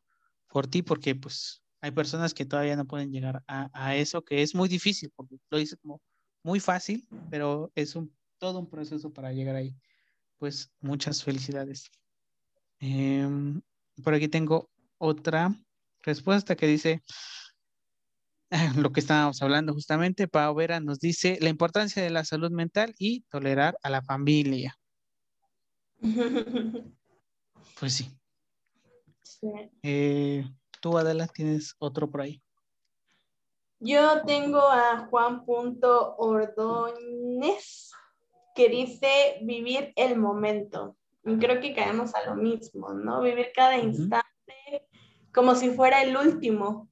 [0.47, 4.55] por ti porque pues hay personas que todavía no pueden llegar a, eso, que es
[4.55, 6.01] muy difícil, porque lo dice como
[6.43, 9.75] muy fácil, pero es un, todo un proceso para llegar ahí.
[10.37, 11.91] Pues muchas felicidades.
[12.79, 13.61] Em,
[14.03, 15.53] por aquí tengo otra
[16.03, 17.03] respuesta que dice
[18.77, 20.27] lo que estábamos hablando justamente.
[20.27, 24.77] Pau Vera nos dice la importancia de la salud mental y tolerar a la familia.
[27.79, 28.09] Pues sí.
[29.83, 30.43] Eh,
[30.81, 32.41] tú, Adela, tienes otro por ahí.
[33.79, 35.43] Yo tengo a Juan
[36.17, 37.91] Ordóñez
[38.57, 40.97] que dice vivir el momento.
[41.23, 43.21] Y creo que caemos a lo mismo, ¿no?
[43.21, 44.25] Vivir cada instante
[45.31, 46.89] como si fuera el último.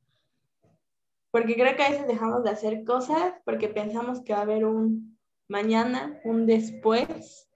[1.32, 4.64] Porque creo que a veces dejamos de hacer cosas porque pensamos que va a haber
[4.64, 7.50] un mañana, un después.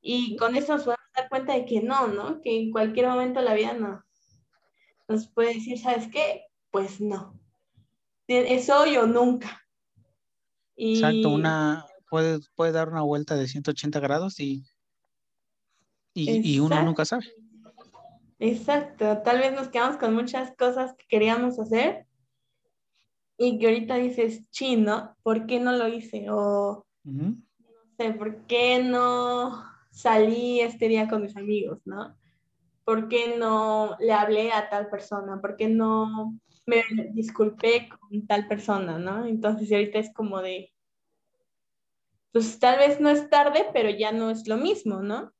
[0.00, 2.40] Y con eso nos podemos dar cuenta de que no, ¿no?
[2.40, 4.04] Que en cualquier momento la vida no.
[5.08, 6.44] Nos puede decir, ¿sabes qué?
[6.70, 7.36] Pues no.
[8.28, 9.60] Es hoy o nunca.
[10.76, 14.64] Exacto, una, puede, puede dar una vuelta de 180 grados y
[16.18, 17.26] y, uno nunca sabe.
[18.38, 22.06] Exacto, tal vez nos quedamos con muchas cosas que queríamos hacer
[23.36, 26.26] y que ahorita dices, chino, ¿por qué no lo hice?
[26.30, 27.36] O no
[27.96, 32.16] sé, ¿por qué no salí este día con mis amigos, no?
[32.84, 35.40] ¿Por qué no le hablé a tal persona?
[35.40, 39.26] ¿Por qué no me disculpé con tal persona, no?
[39.26, 40.72] Entonces ahorita es como de,
[42.38, 45.34] pues tal vez no es tarde, pero ya no es lo mismo, ¿no?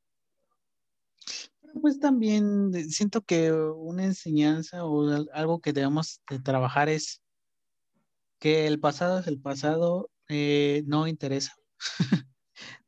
[1.80, 7.22] Pues también siento que una enseñanza o algo que debemos de trabajar es
[8.40, 11.54] que el pasado es el pasado, eh, no interesa.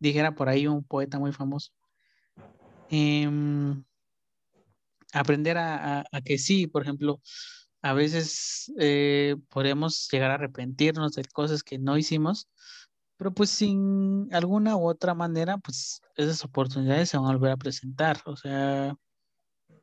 [0.00, 1.70] Dijera por ahí un poeta muy famoso.
[2.88, 3.84] Em,
[5.12, 7.20] aprender a, que sí, por ejemplo,
[7.80, 12.48] a veces eh, podemos llegar a arrepentirnos de cosas que no hicimos,
[13.20, 17.58] pero pues sin alguna u otra manera, pues esas oportunidades se van a volver a
[17.58, 18.22] presentar.
[18.24, 18.96] O sea,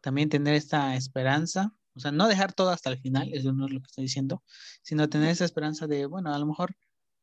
[0.02, 3.74] también tener esta esperanza, o sea, no dejar todo hasta el final, eso no es
[3.74, 4.42] lo que estoy diciendo,
[4.82, 6.76] sino tener esa esperanza de, bueno, a lo mejor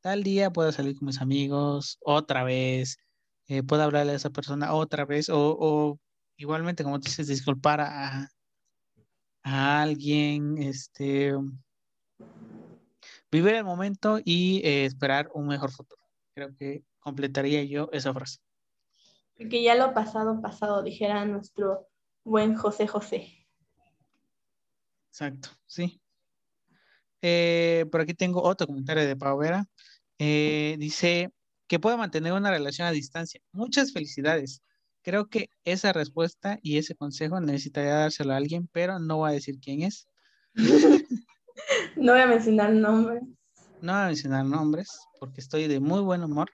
[0.03, 2.97] tal día puedo salir con mis amigos otra vez,
[3.49, 5.99] eh, puedo hablarle a esa persona otra vez, o,
[6.37, 8.29] igualmente, como dices, disculpar a,
[9.43, 11.35] a alguien, este,
[13.33, 16.04] vivir el momento y eh, esperar un mejor futuro.
[16.35, 18.39] Creo que completaría yo esa frase.
[19.37, 21.89] Que ya lo pasado, pasado, dijera nuestro
[22.25, 23.47] buen José José.
[25.09, 26.01] Exacto, sí.
[27.23, 29.65] Eh, por aquí tengo otro comentario de Pau Vera.
[30.19, 31.31] Eh, dice
[31.67, 33.41] que puede mantener una relación a distancia.
[33.53, 34.63] Muchas felicidades.
[35.03, 39.35] Creo que esa respuesta y ese consejo necesitaría dárselo a alguien, pero no voy a
[39.35, 40.09] decir quién es.
[41.97, 43.23] no voy a mencionar nombres.
[43.85, 46.51] No voy a mencionar nombres porque estoy de muy buen humor.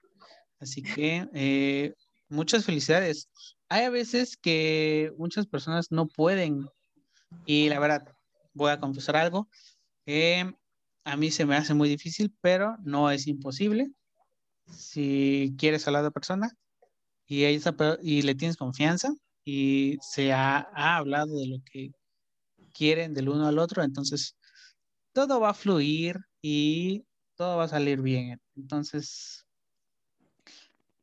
[0.59, 1.93] Así que eh,
[2.27, 3.29] muchas felicidades.
[3.69, 6.67] Hay a veces que muchas personas no pueden
[7.45, 8.03] y la verdad,
[8.53, 9.47] voy a confesar algo.
[11.05, 13.89] a mí se me hace muy difícil, pero no es imposible.
[14.69, 16.51] Si quieres hablar de persona
[17.27, 19.13] y, y le tienes confianza
[19.45, 21.91] y se ha, ha hablado de lo que
[22.73, 24.35] quieren del uno al otro, entonces
[25.13, 27.05] todo va a fluir y
[27.41, 28.39] todo va a salir bien.
[28.55, 29.47] Entonces,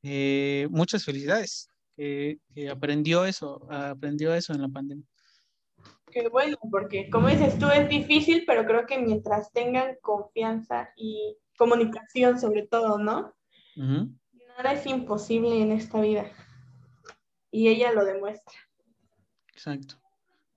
[0.05, 1.69] eh, muchas felicidades.
[1.97, 2.39] que
[2.71, 5.05] aprendió eso, aprendió eso en la pandemia.
[6.13, 11.37] Qué bueno, porque como dices tú, es difícil, pero creo que mientras tengan confianza y
[11.57, 13.35] comunicación sobre todo, ¿no?
[13.75, 16.31] Nada es imposible en esta vida.
[17.51, 18.57] Y ella lo demuestra.
[19.53, 19.97] Exacto.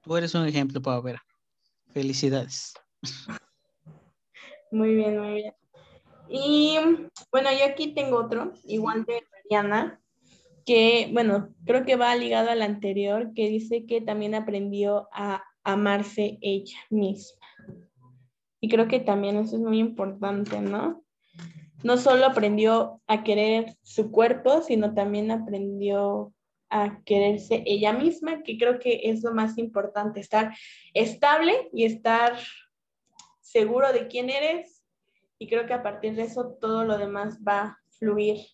[0.02, 1.18] Tú eres un ejemplo, para ver.
[1.92, 2.76] Felicidades.
[4.72, 5.61] Muy bien, muy bien.
[6.32, 6.78] Y
[7.32, 10.02] bueno, yo aquí tengo otro, igual de Mariana,
[10.66, 16.38] que bueno, creo que va ligado al anterior, que dice que también aprendió a amarse
[16.42, 17.46] ella misma.
[18.62, 21.04] Y creo que también eso es muy importante, ¿no?
[21.84, 26.32] No solo aprendió a querer su cuerpo, sino también aprendió
[26.70, 30.56] a quererse ella misma, que creo que es lo más importante, estar
[30.94, 32.38] estable y estar
[33.42, 34.81] seguro de quién eres
[35.42, 38.46] y creo que a partir de eso todo lo demás va a fluir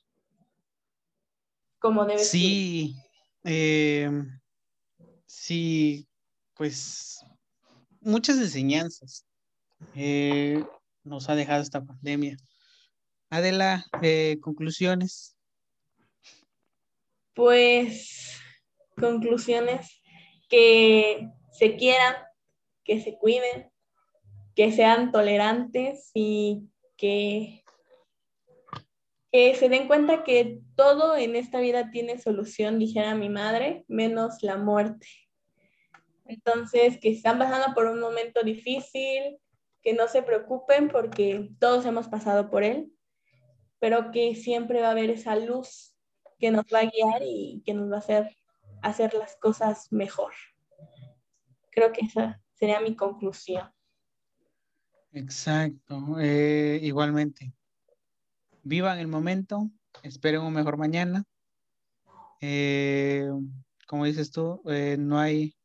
[1.79, 2.29] como debe ser.
[2.29, 2.95] Sí,
[3.43, 4.09] eh,
[5.25, 6.07] sí,
[6.53, 7.25] pues
[7.99, 9.25] muchas enseñanzas
[9.95, 10.63] eh,
[11.03, 12.37] nos ha dejado esta pandemia.
[13.29, 15.35] Adela, eh, conclusiones.
[17.33, 18.39] Pues
[18.95, 20.01] conclusiones
[20.47, 22.15] que se quieran,
[22.85, 23.69] que se cuiden,
[24.55, 26.63] que sean tolerantes y
[26.97, 27.63] que,
[29.31, 34.41] que se den cuenta que todo en esta vida tiene solución, dijera mi madre, menos
[34.41, 35.07] la muerte.
[36.25, 39.37] Entonces, que están pasando por un momento difícil,
[39.81, 42.91] que no se preocupen porque todos hemos pasado por él,
[43.79, 45.95] pero que siempre va a haber esa luz
[46.39, 48.37] que nos va a guiar y que nos va a hacer
[48.81, 50.33] hacer las cosas mejor.
[51.71, 53.69] Creo que esa sería mi conclusión.
[55.17, 57.51] Exacto, eh, igualmente.
[58.61, 59.71] Vivan el momento,
[60.03, 61.23] esperen un mejor mañana.
[62.39, 63.27] Eh,
[63.87, 65.55] como dices tú, eh, no hay,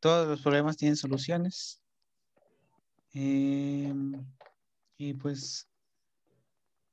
[0.00, 1.82] todos los problemas tienen soluciones.
[3.12, 3.92] y
[5.20, 5.68] pues,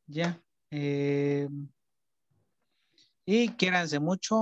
[0.08, 0.42] ya.
[3.26, 4.42] y quiéranse mucho,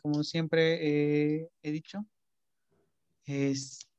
[0.00, 2.06] como siempre he dicho,
[3.24, 3.89] es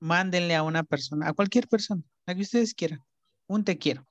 [0.00, 3.04] mándenle a una persona, a cualquier persona, a que ustedes quieran,
[3.46, 4.06] un te quiero.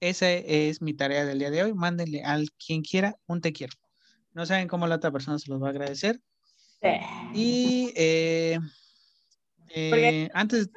[0.00, 1.74] Esa es mi tarea del día de hoy.
[1.74, 3.74] Mándenle a quien quiera un te quiero.
[4.32, 6.20] No saben cómo la otra persona se los va a agradecer.
[7.34, 8.58] Y eh,
[9.68, 10.70] eh, antes.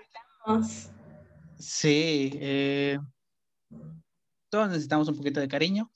[1.57, 2.99] Sí, eh,
[4.49, 5.89] todos necesitamos un poquito de cariño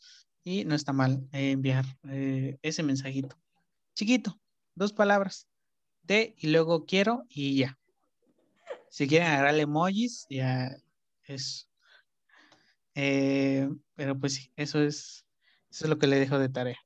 [0.43, 1.85] y no está mal enviar
[2.61, 3.37] ese mensajito.
[3.93, 4.39] Chiquito,
[4.75, 5.47] dos palabras.
[6.05, 7.77] Te y luego quiero y ya.
[8.89, 10.75] Si quieren agarrarle emojis, ya
[11.23, 11.69] es.
[12.95, 15.25] Eh, pero pues sí, eso es,
[15.69, 16.79] eso es lo que le dejo de tarea.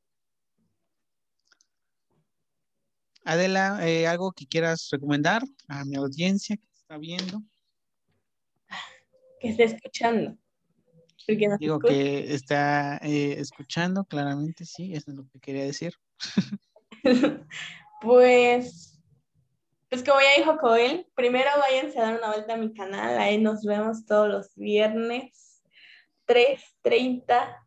[3.24, 7.42] Adela, eh, ¿algo que quieras recomendar a mi audiencia que está viendo?
[9.40, 10.38] Que esté escuchando.
[11.60, 15.94] Digo que está eh, escuchando, claramente, sí, eso es lo que quería decir.
[18.02, 18.91] pues
[19.92, 23.38] pues como ya dijo Coel, primero váyanse a dar una vuelta a mi canal, ahí
[23.38, 25.62] nos vemos todos los viernes
[26.28, 27.58] 3.30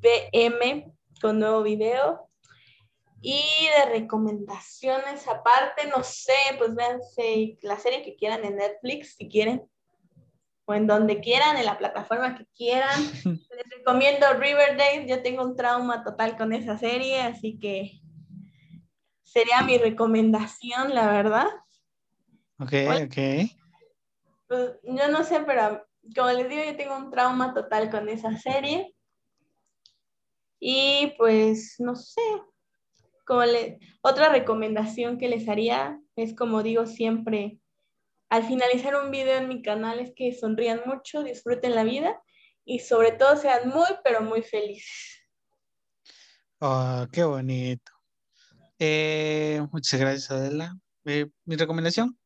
[0.00, 0.90] pm
[1.20, 2.30] con nuevo video.
[3.20, 3.42] Y
[3.76, 9.62] de recomendaciones aparte, no sé, pues véanse la serie que quieran en Netflix, si quieren,
[10.64, 12.98] o en donde quieran, en la plataforma que quieran.
[13.24, 17.99] Les recomiendo Riverdale, yo tengo un trauma total con esa serie, así que
[19.30, 21.46] sería mi recomendación, la verdad.
[22.58, 22.72] Ok,
[23.04, 23.16] ok.
[24.48, 28.36] Pues, yo no sé, pero como les digo, yo tengo un trauma total con esa
[28.36, 28.94] serie.
[30.58, 32.20] Y pues, no sé,
[33.24, 37.60] como le, otra recomendación que les haría es, como digo siempre,
[38.30, 42.20] al finalizar un video en mi canal es que sonrían mucho, disfruten la vida
[42.64, 45.24] y sobre todo sean muy, pero muy felices.
[46.58, 47.99] Oh, qué bonito.
[48.82, 50.74] Eh, muchas gracias, Adela.
[51.04, 52.18] Eh, mi recomendación,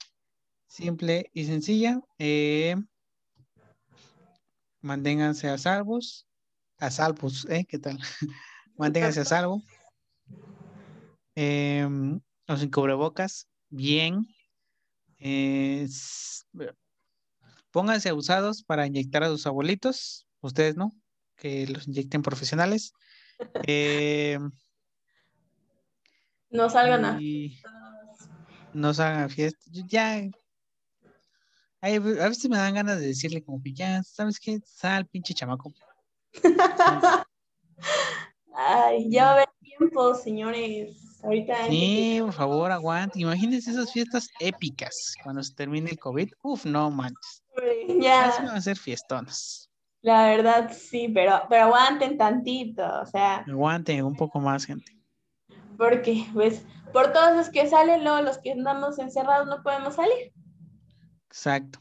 [0.68, 2.76] simple y sencilla, eh,
[4.80, 6.28] manténganse a salvos,
[6.78, 7.66] a salvos, ¿eh?
[7.68, 7.98] ¿Qué tal?
[8.76, 9.64] manténganse a salvo.
[11.34, 14.24] los sin cubrebocas, bien.
[17.72, 20.92] pónganse abusados para inyectar a sus abuelitos, ustedes no,
[21.34, 22.92] que los inyecten profesionales.
[26.54, 27.18] No salgan a
[28.72, 29.72] No salgan a fiestas.
[29.88, 30.22] Ya.
[31.82, 34.60] a veces me dan ganas de decirle como que ya, ¿sabes qué?
[34.64, 35.74] Sal, pinche chamaco.
[38.54, 41.18] Ay, ya va a haber tiempo, señores.
[41.24, 41.66] Ahorita.
[41.66, 43.18] Sí, por favor, aguante.
[43.18, 46.30] Imagínense esas fiestas épicas cuando se termine el COVID.
[46.44, 47.42] Uf, no manches.
[48.00, 48.28] Ya.
[48.28, 49.68] Así van a ser fiestonas.
[50.02, 53.38] La verdad, sí, pero, pero aguanten tantito, o sea.
[53.38, 54.94] Aguanten un poco más, gente
[55.76, 60.32] porque pues por todos los que salen, luego los que andamos encerrados no podemos salir.
[61.28, 61.80] Exacto,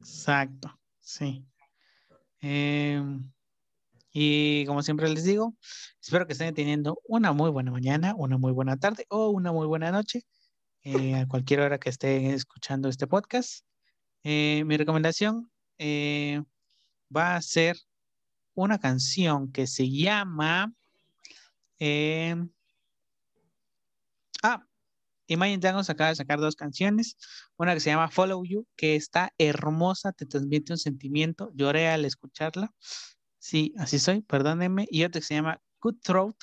[0.00, 1.46] exacto, sí.
[2.40, 3.32] Em,
[4.12, 5.56] y como siempre les digo,
[6.00, 9.66] espero que estén teniendo una muy buena mañana, una muy buena tarde o una muy
[9.66, 10.26] buena noche,
[10.82, 13.64] eh, a cualquier hora que estén escuchando este podcast.
[14.24, 16.42] Eh, mi recomendación eh,
[17.14, 17.76] va a ser
[18.54, 20.74] una canción que se llama
[21.78, 22.50] em,
[24.42, 24.66] Ah,
[25.28, 27.16] Imagine Dragons acaba de sacar dos canciones,
[27.56, 32.04] una que se llama Follow You, que está hermosa, te transmite un sentimiento, lloré al
[32.04, 32.74] escucharla,
[33.38, 36.36] sí, así soy, perdónenme, y otra que se llama Good Throat,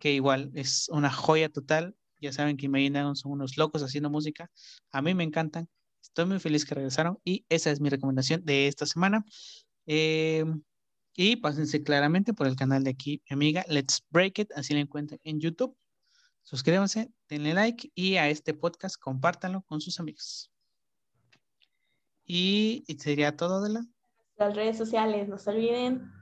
[0.00, 4.10] que igual es una joya total, ya saben que Imagine Dragons son unos locos haciendo
[4.10, 4.50] música,
[4.92, 5.68] a mí me encantan,
[6.02, 9.24] estoy muy feliz que regresaron y esa es mi recomendación de esta semana.
[9.86, 10.44] Eh,
[11.20, 13.64] Y pásense claramente por el canal de aquí, mi amiga.
[13.68, 15.76] Let's Break It, así la encuentran en YouTube.
[16.44, 20.50] Suscríbanse, denle like y a este podcast compártanlo con sus amigos.
[22.24, 23.86] Y, y sería todo de la.
[24.36, 26.12] Las redes sociales, no se olviden.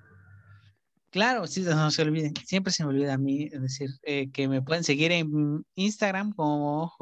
[1.10, 2.34] Claro, sí, no se olviden.
[2.44, 6.92] Siempre se me olvida a mí decir eh, que me pueden seguir en Instagram como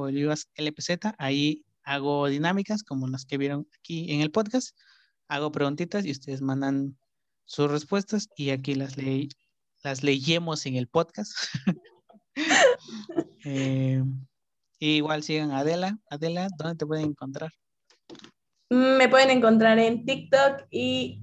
[0.57, 1.15] LPZ.
[1.19, 4.77] Ahí hago dinámicas como las que vieron aquí en el podcast.
[5.29, 6.97] Hago preguntitas y ustedes mandan
[7.45, 9.29] sus respuestas y aquí las leí,
[9.83, 11.33] las leemos en el podcast.
[13.45, 14.03] Eh,
[14.79, 15.99] igual sigan a Adela.
[16.11, 17.53] Adela, ¿dónde te pueden encontrar?
[18.71, 21.21] Me pueden encontrar en TikTok y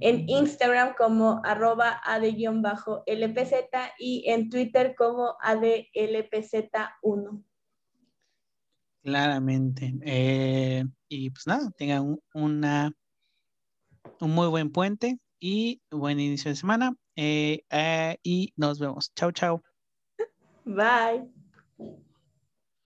[0.00, 3.52] en Instagram como arroba ad-lpz
[3.98, 7.44] y en Twitter como adlpz1.
[9.02, 9.94] Claramente.
[10.02, 12.92] Eh, y pues nada, tengan una,
[14.20, 16.96] un muy buen puente y buen inicio de semana.
[17.16, 19.12] Eh, eh, y nos vemos.
[19.14, 19.62] Chao, chao.
[20.64, 21.33] Bye.